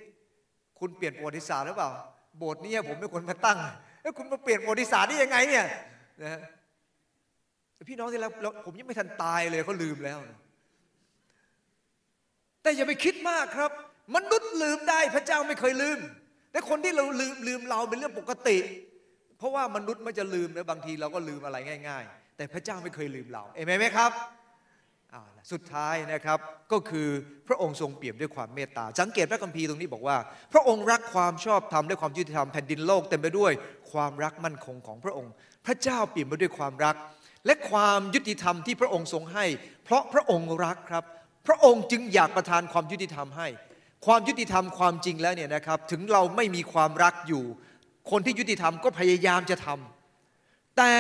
[0.78, 1.90] คุณเปลี่ยนประวัติศาสตร์หรือเปล่า
[2.38, 3.58] โบสถ์นี้ผมเป็นคนมาตั้ง
[4.03, 5.66] แล้วคุณมาเปลี่ยนประวัติศาสตร์ได้ยังไงเนี่ย
[6.22, 6.40] นะ
[7.88, 8.32] พี่น้องที่แล้ว
[8.66, 10.18] ผมยังไม่ทันตายเลยเขาลืมแล้ว
[12.62, 13.70] แต่อย่าไปคิดมากครับ
[14.16, 15.98] มนุษย์ลืมได้พระเจ้าไม่เคยลืม
[16.53, 18.59] แต่คนที่เราลืมลืมเราเป็นเรื่องปกติ
[19.38, 21.57] เพราะว่ามนุษย์มันจะลืมนะบางทีเราก็ลืมอะไร
[21.88, 24.11] ง่าย ๆ แต่พระเจ้าไม่เคยลืมเราเอเมนไหมครับ
[25.52, 26.38] สุดท้ายนะครับ
[26.72, 27.08] ก็คือ
[27.48, 30.16] พระองค์ทรงเปี่ยมด้วยความเมตตา สังเกตพระคัมภีร์ตรงนี้บอกว่า
[30.52, 33.52] พระองค์รักความชอบธรรมและความยุติธรรมแผ่นดินโลกเต็มไปด้วย
[33.92, 35.32] ความรักมั่นคงของพระองค์
[35.66, 36.94] พระเจ้าเปี่ยมไปด้วยความรัก
[37.46, 39.44] และความยุติธรรมที่พระองค์ทรงให้
[39.84, 41.04] เพราะพระองค์รักครับ
[41.46, 43.48] พระองค์จึงอยากประทานความยุติธรรมให้
[44.06, 47.44] ความยุติธรรมความจริงแล้วเนี่ยนะครับ ถึงเราไม่มีความรักอยู่
[48.11, 50.92] คนที่ยุติธรรมก็พยายามจะทำแต่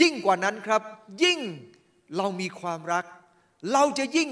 [0.00, 0.82] ยิ่งกว่านั้นครับ
[1.22, 1.38] ยิ่ง
[2.16, 3.04] เรามีความรัก
[3.72, 4.30] เราจะยิ่ง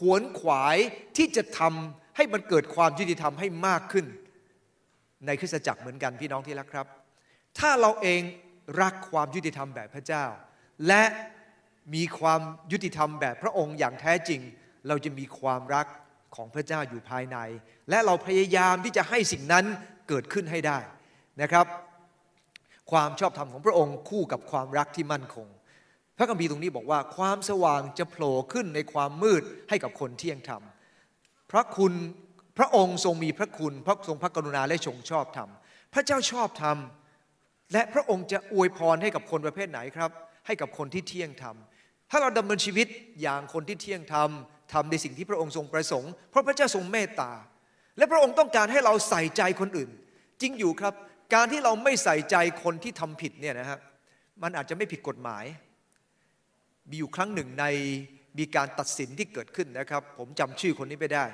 [0.00, 0.76] ขวนขวาย
[1.16, 4.06] ที่จะทำให้มันเกิดความยุติธรรมให้มากขึ้น
[5.26, 6.86] ในคริสตจักรเหมือนกันพี่น้องที่รักครับ
[7.58, 8.20] ถ้าเราเอง
[8.82, 10.24] รักความยุติธรรมแบบพระเจ้า
[10.88, 11.04] และ
[11.94, 12.40] มีความ
[12.72, 14.40] ยุติธรรมแบบพระองค์อย่างแท้จริง
[14.88, 15.86] เราจะมีความรัก
[16.36, 17.38] ของพระเจ้าอยู่ภายใน
[17.90, 19.64] และเราพยายามที่จะให้สิ่งนั้น
[20.08, 20.78] เกิดขึ้นให้ได้
[21.42, 21.66] นะครับ
[22.90, 25.46] ความชอบธรรมของพระองค์คู่กับความรักที่มั่นคง
[26.16, 30.62] พระคัมภีร์ตรงนี้บอกว่า ความสว่างจะโผล่ขึ้นในความมืดให้กับคนเที่ยงธรรม
[31.50, 31.92] พระคุณ
[32.58, 35.48] พระองค์ทรงมีพระคุณ พระทรงพระกรุณาและทรงชอบธรรม
[35.94, 36.76] พระเจ้าชอบธรรม
[37.72, 40.10] และพระองค์จะอวยพรให้กับคนประเภทไหนครับ
[40.46, 41.56] ให้กับคนที่เที่ยงธรรม
[42.10, 42.86] ถ้าเราดำเนินชีวิต
[43.22, 44.30] อย่างคนที่เที่ยงธรรม
[44.72, 47.32] ทำในสิ่งที่พระองค์ทรงประสงค์ เพราะพระเจ้าทรงเมตตา
[47.98, 49.90] และพระองค์ต้องการให้เราใส่ใจคนอื่น
[50.40, 50.94] จริงอยู่ครับ
[51.34, 53.78] การที่เราไม่ใส่ใจคนที่ทำผิดเนี่ยนะฮะ
[54.42, 55.44] มันอาจจะไม่ผิดกฎหมาย
[56.90, 57.64] มีอยู่ครั้งหนึ่งใน
[58.38, 61.24] มีการตัดสินที่เกิดขึ้นนะครับ ผมจำชื่อคนนี้ไม่ได้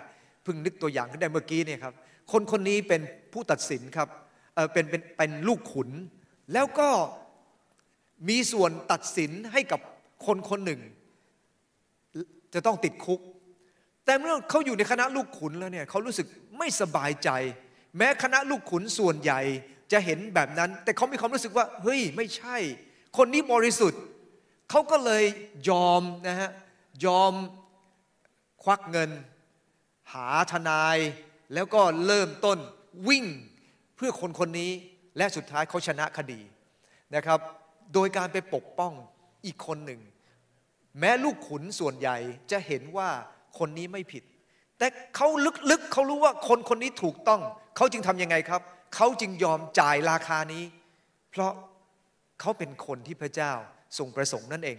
[0.42, 1.94] เพิ่งนึกตัวอย่างขึ้นได้เมื่อกี้เนี่ยครับ
[2.32, 3.00] คนคนนี้เป็น
[3.32, 4.08] ผู้ตัดสินครับ
[4.54, 5.90] เออเป็นเป็นเป็นลูกขุน
[6.52, 6.88] แล้วก็
[8.28, 9.80] มีส่วนตัดสินให้กับ
[10.26, 10.80] คนคนหนึ่ง
[12.54, 13.20] จะต้องติดคุก
[14.04, 16.26] แต่เมื่อเขาอยู่ในคณะลูกขุนแล้วเนี่ยเขารู้สึก
[16.58, 17.30] ไม่สบายใจ
[17.96, 19.40] แม้คณะลูกขุนส่วนใหญ่
[19.92, 22.56] จะเห็นแบบนั้น แต่เขามีความรู้สึกว่าเฮ้ยไม่ใช่
[23.16, 24.00] คนนี้บริสุทธิ์
[24.74, 25.24] เขาก็เลย
[25.70, 26.50] ยอมนะฮะ
[27.06, 27.32] ยอม
[28.62, 29.10] ควักเงิน
[30.12, 30.98] หาทนาย
[31.54, 32.58] แล้วก็เริ่มต้น
[33.08, 33.24] วิ่ง
[33.96, 34.70] เพื่อคนคนนี้
[35.16, 36.40] และสุดท้ายเขาชนะคดี
[37.14, 37.38] นะครับ
[37.94, 38.92] โดยการไปปกป้อง
[39.46, 40.00] อีกคนหนึ่ง
[40.98, 42.16] แม้ลูกขุนส่วนใหญ่
[42.50, 43.08] จะเห็นว่า
[43.58, 44.24] คนนี้ไม่ผิด
[44.78, 45.28] แต่เขา
[45.70, 47.40] ลึกๆเขารู้ว่าคนคนนี้ถูกต้อง
[47.76, 48.62] เขาจึงทำยังไงครับ
[48.94, 50.64] เขาจึงยอมจ่ายราคานี้
[51.30, 51.52] เพราะ
[52.40, 53.52] เขาเป็นคนที่พระเจ้า
[53.98, 54.78] ทรงประสงค์นั่นเอง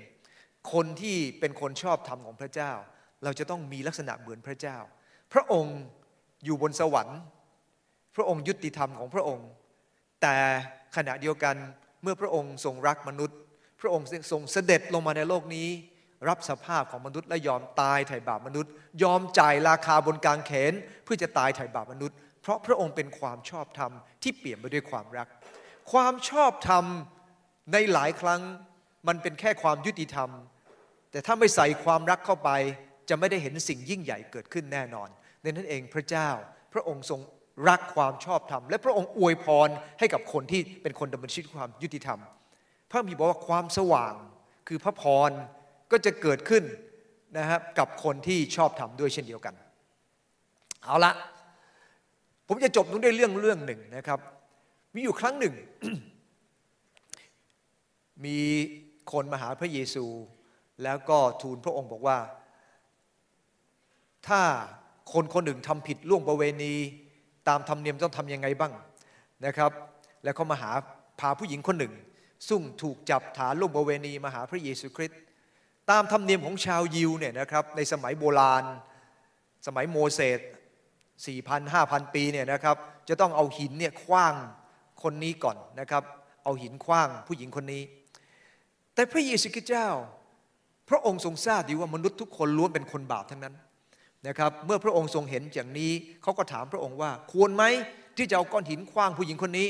[0.74, 2.72] คนที่เป็นคนชอบธรรมของพระเจ้า
[3.24, 4.78] เราจะต้องมีลักษณะเหมือนพระเจ้า
[5.34, 5.78] พระองค์
[6.45, 7.20] อยู่บนสวรรค์
[8.16, 9.47] พระองค์ยุติธรรมของพระองค์
[10.22, 10.36] แต่
[10.95, 11.55] ขณะเดียวกัน
[12.03, 13.38] เมื่อพระองค์ทรงรักมนุษย์
[13.82, 15.70] พระองค์ทรงเสด็จลงมาในโลกนี้
[16.30, 18.72] รับสภาพของมนุษย์และยอมตายไถ่บาปมนุษย์
[19.03, 23.91] ยอมจ่ายราคาบนกางเขนเพื่อจะตายไถ่บาปมนุษย์ เพราะพระองค์เป็นความชอบธรรม
[24.24, 25.28] ที่เปลี่ยมไปด้วยความรัก
[25.91, 26.86] ความชอบธรรม
[27.74, 28.41] ในหลายครั้ง
[29.08, 30.30] มันเป็นแค่ความยุติธรรม
[31.12, 32.49] แต่ถ้าไม่ใส่ความรักเข้าไป
[33.10, 35.10] จะไม่ได้เห็นสิ่งยิ่งใหญ่เกิดขึ้นแน่นอน
[35.43, 36.30] ดังนั้นเองพระเจ้า
[36.74, 37.20] พระองค์ทรง
[37.70, 42.20] รักความชอบธรรม และพระองค์อวยพรให้กับคนที่เป็นคนดำเนินชีวิตความยุติธรรม
[42.89, 44.14] พระมีบอกว่าความสว่าง
[44.68, 45.32] คือพระพร
[45.91, 46.64] ก็จะเกิดขึ้น
[47.38, 49.54] นะครับกับคนที่ชอบธรรมด้วยเช่นเดียวกัน
[50.84, 51.14] เอาละ
[52.47, 54.20] ผมจะจบด้วยเรื่องเรื่องหนึ่งนะครับ
[54.93, 55.54] มีอยู่ครั้งหนึ่ง
[58.26, 58.38] มี
[59.12, 60.06] คนมาหาพระเยซู
[60.84, 62.18] แล้วก็ทูลพระองค์บอกว่า
[64.28, 64.41] ถ้า
[65.14, 66.74] คนคนหนึ่งทำผิดล่วงประเวณี
[67.47, 68.74] ตามธรรมเนียมต้องทำยังไงบ้าง
[69.45, 69.72] นะครับ
[70.24, 70.72] แล้วเขามาหา
[71.20, 71.93] พาผู้หญิงคนหนึ่ง
[72.47, 75.20] ซึ่งถูกจับฐานล่วงประเวณีมาหาพระเยซูคริสต์
[75.91, 78.64] ตามธรรมเนียมของชาวยิวเนี่ยนะครับในสมัยโบราณ
[79.68, 80.39] สมัยโมเสส
[81.26, 82.78] 4,000 5,000 ปีเนี่ยนะครับ
[83.10, 84.34] จะต้องเอาหินเนี่ยคว้าง
[85.04, 86.04] คนนี้ก่อนนะครับ
[86.43, 87.82] เอาหินคว้างผู้หญิงคนนี้
[88.96, 89.89] แต่พระเยซูคริสต์เจ้า
[90.89, 93.56] พระองค์ทรงทราบดีว่ามนุษย์ทุกคนล้วนเป็นคนบาปทั้งนั้น
[94.28, 95.91] นะครับ เมื่อพระองค์ทรงเห็นอย่างนี้
[96.22, 97.64] เขาก็ถามพระองค์ว่า ควรไหม
[98.18, 99.68] ที่จะเอาก้อนหินคว้างผู้หญิงคนนี้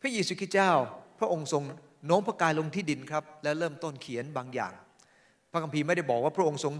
[0.00, 0.72] พระเยซูคริสต์เจ้า
[1.18, 1.62] พระองค์ทรง
[2.06, 4.72] โน้มพระกายลงที่ดินครับ และเริ่มต้นเขียนบางอย่าง
[5.52, 6.74] พระคัมภีร์ไม่ได้บอกว่าพระองค์ทรง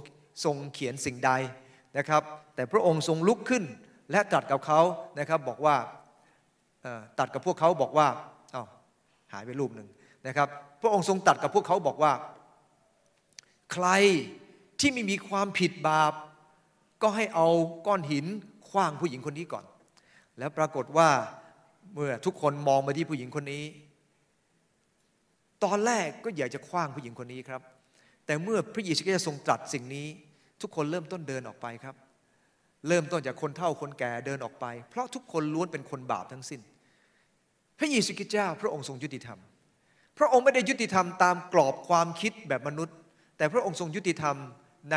[0.45, 1.30] ทรงเขียนสิ่งใด
[1.99, 2.22] นะครับ
[2.55, 3.64] แต่พระองค์ทรงลุกขึ้น
[4.11, 4.80] และตรัสกับเขา
[5.18, 5.76] นะครับบอกว่า
[7.18, 8.07] ตัดกับพวกเขาบอกว่า
[8.55, 8.66] อ้าว
[9.32, 9.88] หายไปรูปหนึ่ง
[10.26, 10.48] นะครับ
[10.80, 12.12] พระองค์ทรงตัดกับพวกเขาบอกว่า
[13.72, 13.88] ใคร
[14.80, 16.12] ที่ไม่มีความผิดบาป
[17.02, 17.48] ก็ให้เอา
[17.86, 18.26] ก้อนหิน
[18.68, 19.64] คว้างผู้หญิงคนนี้ก่อน
[20.38, 21.08] แล้วปรากฏว่า
[21.94, 23.64] เมื่อทุกคนมองมาที่ผู้หญิงคนนี้
[25.64, 27.62] ตอนแรกก็อยากจะคว้างผู้หญิงคนนี้ครับ
[28.26, 30.06] แต่เมื่อพระเยซูคริสต์ทรงตรัสสิ่งนี้
[30.60, 31.94] ทุกคนเริ่มต้นเดินออกไปครับ
[32.88, 36.60] เริ่มต้นจากคนเฒ่าคนแก่เดินออกไป เพราะทุกคนล้วนเป็นคนบาปทั้งสิ้น
[37.78, 39.38] พระเยซูคริสต์เจ้าพระองค์ทรงยุติธรรม
[40.18, 42.96] พระองค์ไม่ได้ยุติธรรมตามกรอบความคิดแบบมนุษย์
[43.36, 44.36] แต่พระองค์ทรงยุติธรรม
[44.92, 44.96] ใน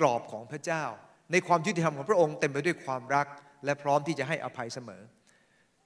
[0.00, 0.84] กรอบของพระเจ้า
[1.32, 3.26] ในความยุติธรรมของพระองค์เต็มไปด้วยความรัก
[3.64, 5.02] และพร้อมที่จะให้อภัยเสมอ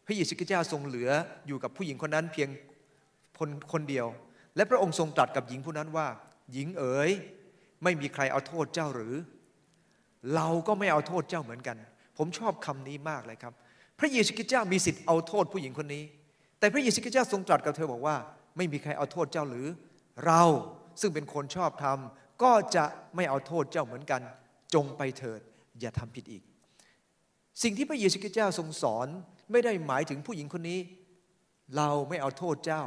[0.06, 1.10] พระเยซูคริสต์เจ้าทรงเหลือ
[1.46, 2.48] อยู่กับผู้หญิงคนนั้นเพียง
[3.38, 4.06] คนคนเดียว
[4.56, 6.06] และพระองค์ทรงตรัสกับหญิงผู้นั้นว่า
[6.52, 7.10] หญิงเอ๋ย
[7.82, 9.14] ไม่มีใครเอาโทษเจ้าหรือ
[10.34, 11.76] เราก็ไม่เอาโทษเจ้าเหมือนกัน
[12.18, 13.52] ผมชอบคำนี้มากเลยครับ
[13.98, 16.04] พระเยซูคริสต์เจ้ามีสิทธิ์เอาโทษผู้หญิงคนนี้
[16.62, 18.16] แต่พระเยซูคริสต์เจ้าทรงตรัสกับเธอบอกว่า
[18.56, 19.66] ไม่มีใครเอาโทษเจ้าหรือ
[20.26, 20.42] เรา
[21.00, 21.98] ซึ่งเป็นคนชอบธรรม
[22.42, 22.84] ก็จะ
[23.16, 24.20] ไม่เอาโทษเจ้าเหมือนกัน
[24.74, 25.40] จงไปเถิด
[25.80, 26.42] อย่าทำผิดอีก
[27.62, 29.06] สิ่งที่พระเยซูคริสต์เจ้าทรงสอน
[29.52, 30.80] ไม่ได้หมายถึงผู้หญิงคนนี้
[31.76, 32.82] เราไม่เอาโทษเจ้า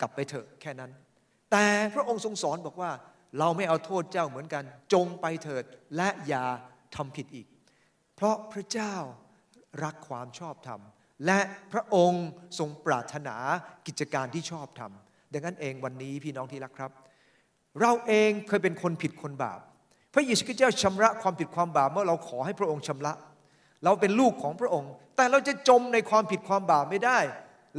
[0.00, 0.90] กลับไปเถอะแค่นั้น
[1.52, 2.90] แต่พระองค์ทรงสอนบอกว่า
[3.38, 5.64] เราไม่เอาโทษเจ้าเหมือนกัน จงไปเถิด
[5.96, 6.44] และอย่า
[6.96, 7.46] ทำผิดอีก
[8.14, 8.94] เพราะพระเจ้า
[9.84, 10.80] รักความชอบธรรม
[11.26, 11.40] และ
[11.72, 12.24] พระองค์
[12.58, 13.36] ทรงปรารถนา
[13.86, 14.92] กิจการที่ชอบธรรม
[15.32, 16.90] ดังนั้นเองวันนี้พี่น้องที่รักครับ
[17.80, 19.60] เราเองเคยเป็นคนผิดคนบาป
[20.14, 23.12] พระเยซูคริสต์เจ้าชำระความผิดความบาปเมื่อเราขอให้พระองค์ชำระ
[23.84, 27.18] เราเป็นลูกของพระองค์ แต่เราจะจมในความผิดความบาปไม่ได้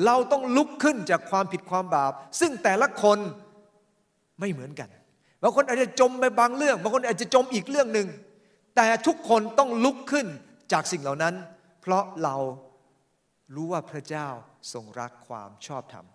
[0.06, 3.20] เราต้องลุกขึ้นจากความผิดความบาป ซึ่งแต่ละคน
[4.40, 4.90] ไม่เหมือนกัน
[5.42, 8.08] บางคนอาจจะจมไปบางเรื่องบางคนอาจจะจมอีกเรื่องหนึ่ง
[8.76, 10.28] แต่ทุกคนต้องลุกขึ้น
[10.72, 11.34] จากสิ่งเหล่านั้น
[11.82, 12.36] เพราะเรา
[13.54, 14.28] รู้ว่าพระเจ้า
[14.74, 16.06] ทรงรักความชอบธรรม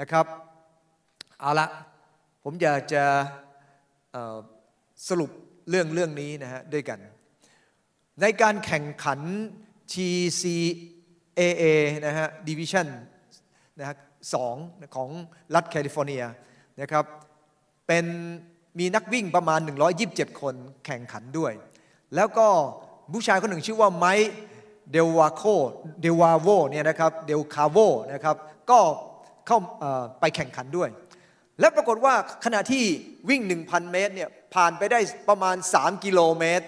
[0.00, 0.26] นะครับ
[1.40, 1.68] เอาละ
[2.44, 3.04] ผมอยากจะ
[5.08, 5.30] สรุป
[5.70, 6.98] เรื่องเรื่องนี้นะฮะด้วยกัน
[8.20, 9.20] ในการแข่งขัน
[9.92, 11.64] TCAA
[12.06, 12.88] นะฮะ Division
[13.78, 13.96] นะฮะ
[14.34, 14.54] สอง
[14.96, 15.08] ของ
[15.54, 16.22] รัฐแคลิฟอร์เนีย
[16.80, 17.04] นะครับ
[17.86, 18.04] เป็น
[18.78, 19.60] มีนักวิ่งประมาณ
[20.00, 20.54] 127 คน
[20.86, 21.52] แข่งขันด้วย
[22.14, 22.46] แล้วก็
[23.12, 24.32] ผู้ชายคนหนึ่งชื่อว่าไมค์
[24.92, 25.42] เดลวาโค
[26.00, 27.78] เดลวาโวเนี่ยนะครับเดลคาโว
[28.12, 28.36] นะครับ
[28.70, 28.78] ก็
[29.46, 29.58] เข้า
[30.20, 30.88] ไปแข่งขันด้วย
[31.60, 32.14] และปรากฏว่า
[32.44, 32.84] ขณะที่
[33.28, 36.66] วิ่ง 1,000 เมตรเนี่ยผ่านไปได้ประมาณ 3 กิโลเมตร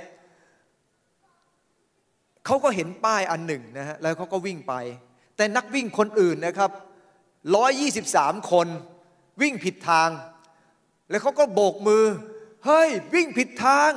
[2.47, 4.75] เขาก็เห็นป้ายอันหนึ่งนะฮะแล้วเขาก็วิ่งไป
[5.37, 6.71] แต่นักวิ่งคนอื่นนะครับ
[7.81, 8.69] 123 คน
[9.43, 10.09] วิ่งผิดทาง
[11.11, 12.05] แล้วเขาก็โบกมือ
[12.67, 13.91] เฮ้ย วิ่งผิดทาง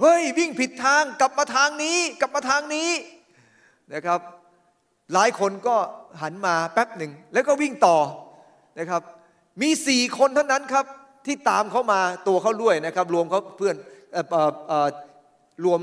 [0.00, 2.90] เฮ้ย วิ่งผิดทาง กลับมาทางนี้ กลับมาทางนี้
[3.94, 4.20] นะครับ
[5.14, 5.76] หลายคนก็
[6.22, 7.96] หันมาแป๊บหนึ่ง แล้วก็วิ่งต่อ
[8.78, 9.02] นะครับ
[9.62, 10.84] มีสี่คนเท่านั้นครับ
[11.26, 13.76] ที่ตามเขามาตัวเขาด้วยนะครับ รวมเขาเพื่อน
[15.64, 15.80] รวม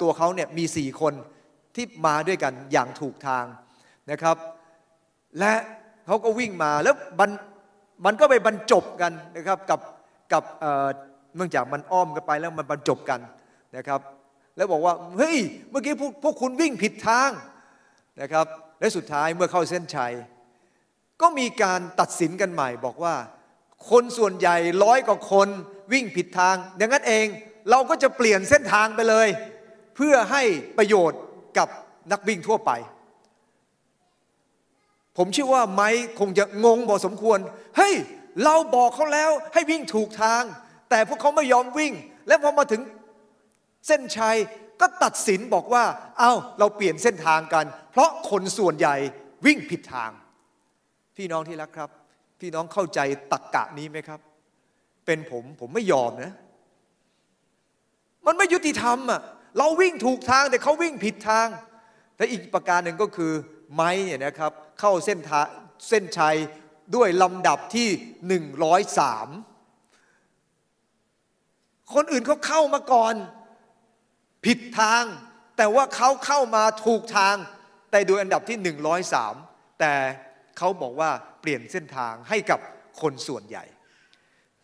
[0.00, 1.14] ตัวเขาเนี่ยมีสี่คน
[1.74, 3.44] ที่มาด้วยกันอย่างถูกทาง
[4.10, 4.36] นะครับ
[5.38, 5.52] และ
[6.06, 7.30] เขาก็วิ่งมาแล้วมัน
[8.04, 9.80] มันก็ไปบรรจบกันนะครับกับ
[10.32, 10.44] กับ
[11.36, 13.20] เนื่องจากมันอ้อมกันไปแล้วมันบรรจบกัน
[13.76, 14.00] นะครับ
[14.58, 15.38] แล้วบอกว่าเฮ้ย
[15.70, 17.30] เมื่อกี้พวกพวกคุณวิ่งผิดทาง
[18.20, 18.46] นะครับ
[18.80, 20.12] และสุดท้ายเมื่อเข้าเส้นชัย
[21.20, 23.14] ก็มีการตัดสินกันใหม่ บอกว่า
[23.90, 25.48] คนส่วนใหญ่ร้อยกว่าคน
[25.92, 27.26] วิ่งผิดทางดังนั้นเอง
[27.70, 29.28] เราก็จะเปลี่ยนเส้นทางไปเลย
[29.96, 30.42] เพื่อให้
[30.78, 31.20] ประโยชน์
[31.58, 31.68] กับ
[32.12, 32.70] นักวิ่งทั่วไป
[35.16, 35.88] ผมเชื่อว่าไม้
[36.20, 37.38] คงจะงงพอสมควร
[37.76, 37.94] เฮ้ย
[38.44, 40.42] เราบอกเขาแล้วให้วิ่งถูกทาง
[40.90, 41.92] แต่พวกเขาไม่ยอมวิ่ง
[42.28, 42.80] และพอมาถึง
[43.86, 44.36] เส้นชัย
[44.80, 45.84] ก็ตัดสินบอกว่า
[46.18, 48.96] เอา้า เราเปลี่ยนเส้นทางกัน เพราะคนส่วนใหญ่
[49.46, 50.10] วิ่งผิดทาง
[51.16, 51.90] พี่น้องที่รักครับ
[52.40, 53.00] พี่น้องเข้าใจ
[53.32, 54.20] ตักกะนี้ไหมครับ
[55.06, 56.32] เป็นผมผมไม่ยอมนะ
[58.26, 59.20] มันไม่ยุติธรรมอะ
[59.58, 61.46] เราวิ่งถูกทางแต่เขาวิ่งผิดทาง
[62.18, 63.32] และอีกประการหนึ่งก็คือ
[63.74, 65.46] ไม้เนี่ยนะครับ เข้าเส้นทาง
[65.88, 66.36] เส้นชัย
[66.94, 67.88] ด้วยลำดับที่
[68.28, 69.28] หนึ่งร้อยสาม
[71.94, 73.14] คนอื่นเขาเข้ามาก่อน
[74.44, 75.04] ผิดทาง
[75.56, 77.36] แต่ว่าเขาเข้ามาถูกทาง
[77.90, 79.34] แต่ดยอันดับที่หนึ่งร้อยสาม
[79.80, 79.94] แต่
[80.58, 81.10] เขาบอกว่า
[81.40, 82.60] เปลี่ยนเส้นทางให้กับ
[83.00, 83.64] คนส่วนใหญ่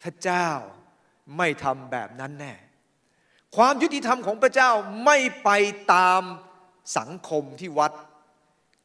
[0.03, 0.49] พระเจ้า
[1.39, 2.55] ไม่ทำแบบนั้นแน่
[3.57, 4.70] ความยุติธรรมของพระเจ้า
[5.05, 5.51] ไม่ไป
[5.95, 6.22] ตาม
[6.99, 7.93] สังคมที่วัด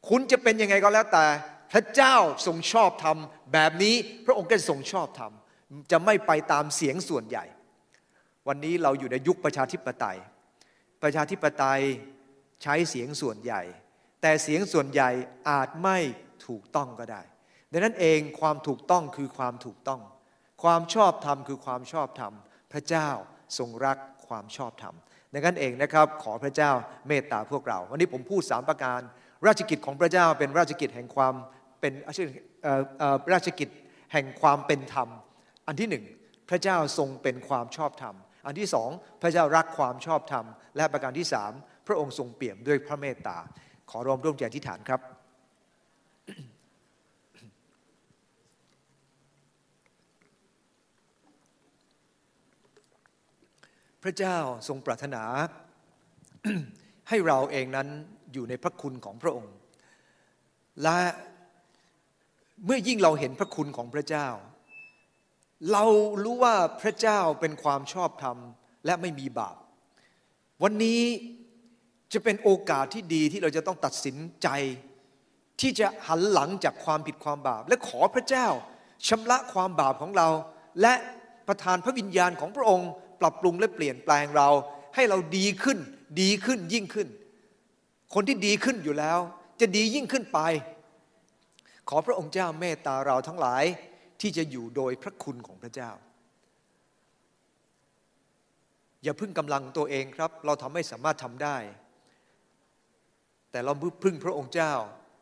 [0.08, 1.24] คุณจะเป็นยังไงก็แล้วแต่
[1.72, 2.14] พระเจ้า
[2.46, 3.94] ทรงชอบทำแบบนี้
[4.26, 7.44] พระองค์ก็ทรงชอบทำจะไม่ไปตามเสียงส่วนใหญ่
[8.48, 10.18] วันนี้เราอยู่ในยุคประชาธิปไตย
[11.02, 11.82] ประชาธิปไตย
[12.62, 13.62] ใช้เสียงส่วนใหญ่
[14.22, 15.10] แต่เสียงส่วนใหญ่
[15.50, 15.98] อาจไม่
[16.46, 17.22] ถูกต้องก็ได้
[17.72, 20.00] ดังนั้นเองความถูกต้องคือความถูกต้อง
[20.62, 22.32] ความชอบธรรมคือความชอบธรรม
[22.72, 23.08] พระเจ้า
[23.58, 23.98] ทรงรัก
[24.28, 24.94] ความชอบธรรม
[25.32, 26.70] ดังนั้นเองนะครับขอพระเจ้า
[27.08, 29.00] เมตตาพวกเรา วันนี้ผมพูดสามประการ
[29.46, 31.34] ราชกิจของพระเจ้าเป็นราชกิจแห่งความ
[31.80, 31.92] เป็น
[33.32, 33.68] ราชกิจ
[34.12, 35.08] แห่งความเป็นธรรม
[35.66, 36.04] อันที่หนึ่ง
[36.48, 38.14] พระเจ้าทรงเป็นความชอบธรรม
[38.46, 38.90] อันที่สอง
[39.22, 41.52] พระเจ้ารักความชอบธรรม และประการที่สาม
[41.86, 43.38] พระองค์ทรงเปี่ยมด้วยพระเมตตา
[43.90, 45.00] ขอรวมร่วมใจอธิษฐานครับ
[54.02, 54.36] พระเจ้า
[54.68, 55.22] ทรงปรารถนา
[57.08, 57.88] ให้เราเองนั้น
[58.32, 59.54] อยู่ในพระคุณของพระองค์
[60.82, 60.98] และ
[62.64, 64.28] เมื่อยิ่งเราเห็นพระคุณของพระเจ้า
[65.72, 65.84] เรา
[66.24, 68.36] รู้ว่าพระเจ้าเป็นความชอบธรรม
[68.86, 69.56] และไม่มีบาป
[70.62, 71.02] วันนี้
[72.12, 74.48] จะเป็นโอกาสที่ดีที่เราจะต้องตัดสินใจ
[75.60, 78.46] ที่จะหันหลังจากความผิดความบาป และขอพระเจ้า
[79.08, 80.28] ชำระความบาปของเรา
[80.80, 80.94] และ
[81.48, 82.90] ประทานพระวิญญาณของพระองค์
[83.20, 84.48] ปรับปรุงและเปลี่ยนแปลงเรา
[84.94, 85.78] ให้เราดีขึ้น
[86.20, 87.08] ดีขึ้นยิ่งขึ้น
[88.14, 89.18] คนที่ดีขึ้นอยู่แล้ว
[89.60, 90.38] จะดียิ่งขึ้นไป
[91.88, 93.64] ขอพระองค์เจ้าเมตตาเราทั้งหลาย
[94.20, 95.90] ที่จะอยู่โดยพระคุณของพระเจ้า
[99.04, 101.56] อย่าพึ่งกำลังตัวเองครับ เราทำไม่สามารถทำได้
[103.50, 104.72] แต่เราพึ่งพระองค์เจ้า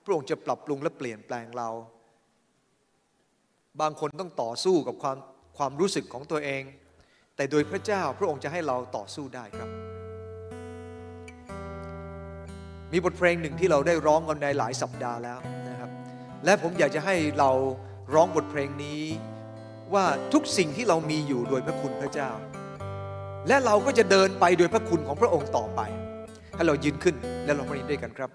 [0.04, 1.68] พระองค์จะปรับปรุงและเปลี่ยนแปลงเรา
[3.80, 5.18] บางคนต้องต่อสู้กับความ
[5.58, 6.62] ความรู้สึกของตัวเอง
[7.36, 9.68] แต่โดยพระเจ้าพระองค์จะให้เราต่อสู้ได้ครับ
[12.92, 15.38] มีบทเพลงหนึ่งที่เราได้ร้องกันในหลายสัปดาห์แล้ว
[15.68, 15.90] นะครับ
[16.44, 17.50] และผมอยากจะให้เรา
[18.14, 19.02] ร้องบทเพลงนี้
[19.94, 22.30] ว่าทุกสิ่งที่เรามีอยู่โดยพระคุณพระเจ้า
[23.48, 25.80] และเราก็จะเดินไปโดยพระคุณของพระองค์ต่อไป
[26.54, 28.30] ให้เรายืนขึ้นและเราพรีด้วยกันครับ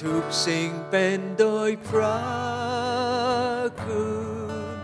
[0.00, 2.20] ทุกสิ่งเป็นโดยพระ
[3.82, 4.06] คุ
[4.78, 4.80] ณ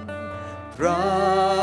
[0.76, 1.53] พระ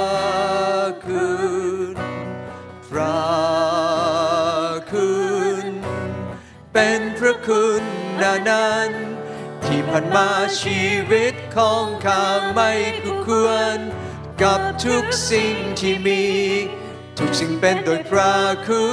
[8.31, 8.89] นานั้น
[9.65, 10.29] ที่ผ่านมา
[10.61, 12.71] ชีวิตของข้าไม่
[13.01, 13.77] คู่ควร
[14.43, 16.23] กับทุกสิ่งที่มี
[17.19, 18.35] ทุกสิ่งเป็นโดยพระ
[18.67, 18.89] คุ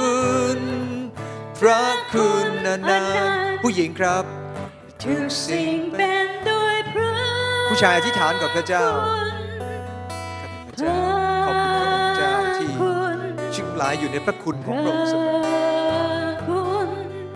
[0.57, 0.59] ณ
[1.59, 1.83] พระ
[2.13, 3.29] คุณนานั้น
[3.61, 4.25] ผู้หญิงครับ
[5.03, 7.13] ทุกสิ่งเป็นด้วยพระ
[7.69, 9.33] ผู้ชายอธิษฐานกับพระเจ้าคุณ
[10.47, 10.97] ข้าพเจ้า
[11.45, 13.17] ขอบคุณพระองค์เจ้าที่คุณ
[13.55, 15.39] ชื่อหลายอยู่ในพระคุณพของระพระองค์เสมอ
[16.47, 16.87] คุณ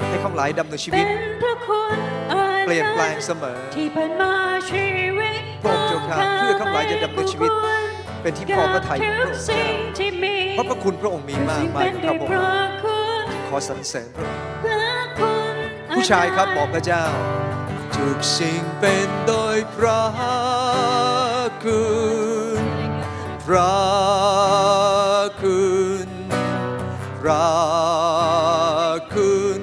[0.09, 1.09] ให้ข้าพหลายดำเนินชีเป็วิตน
[1.41, 1.97] พระ คุณ
[2.65, 4.33] เปลี่ยนแปลงเสมอที่ผ่านมา
[4.71, 4.87] ชี
[5.17, 7.51] วิตพระองค์เจ้าข้าเพื่อข้าพหลายจะดำเนินชีวิต
[8.21, 9.65] เป็นที่พอพระทัยของพระองค์เจ้า
[9.97, 14.09] ที่มีเพราะพระคุณพระองค์มีมากมายทุกับสิ่งข้าเป็นพด้วยพเจ้าขอสรรเสริญ
[14.65, 14.77] พระ
[15.21, 15.63] องค์
[15.95, 17.05] ผู้ชายครับบอกพระเจ้า
[17.95, 20.03] ทุกสิ่งเป็นโดยพระ
[21.63, 21.83] คุ
[22.61, 22.63] ณ
[23.45, 23.75] พระ
[25.41, 25.63] คุ
[26.05, 26.07] ณ
[27.21, 27.47] พระ
[29.13, 29.61] คุณ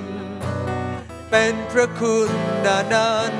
[1.30, 2.30] เป็น พระคุณ
[2.64, 3.32] นานั้น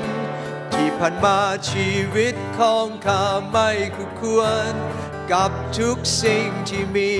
[0.73, 1.39] ที่ผ่านมา
[1.71, 4.73] ชีวิตของข้าไม่คู่ควร
[5.31, 7.13] กับทุกสิ่งที่มี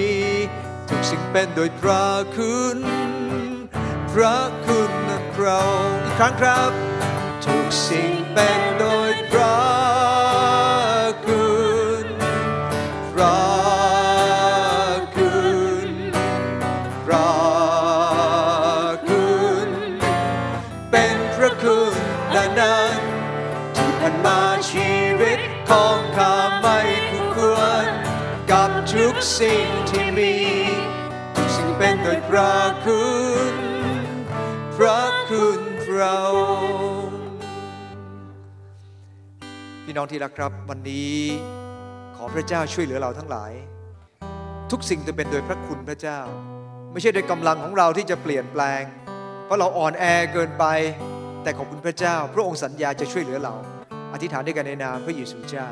[0.89, 2.07] ทุกสิ่งเป็นโดยพระ
[2.37, 2.77] คุณ
[4.13, 4.91] พระคุณ
[5.41, 5.63] เรา
[6.03, 6.71] อีกครั้งครับ
[7.45, 10.00] ทุกสิ่งเป็นโดยพระ
[29.41, 30.33] สิ่งที่มี
[31.35, 32.53] ทุกสิ่งเป็นโดยพระ
[32.85, 33.03] คุ
[33.51, 33.53] ณ
[34.77, 35.61] พระคุณ
[35.93, 36.21] เรา
[39.85, 41.17] พี่น้องที่รักครับวันนี้
[42.15, 43.51] ขอพระเจ้าช่วยเหลือเราทั้งหลาย
[44.71, 46.19] ทุกสิ่งจะเป็นโดยพระคุณพระเจ้า
[46.91, 48.83] ไม่ใช่โดยกำลังของเราที่จะเปลี่ยนแปลง
[49.45, 50.65] เพราะเราอ่อนแอเกินไป
[51.43, 53.53] แต่ขอบคุณพระเจ้า พระองค์สัญญาจะช่วยเหลือเรา
[54.13, 55.69] อธิษฐานด้วยกันในนามพระเยซูเจ้า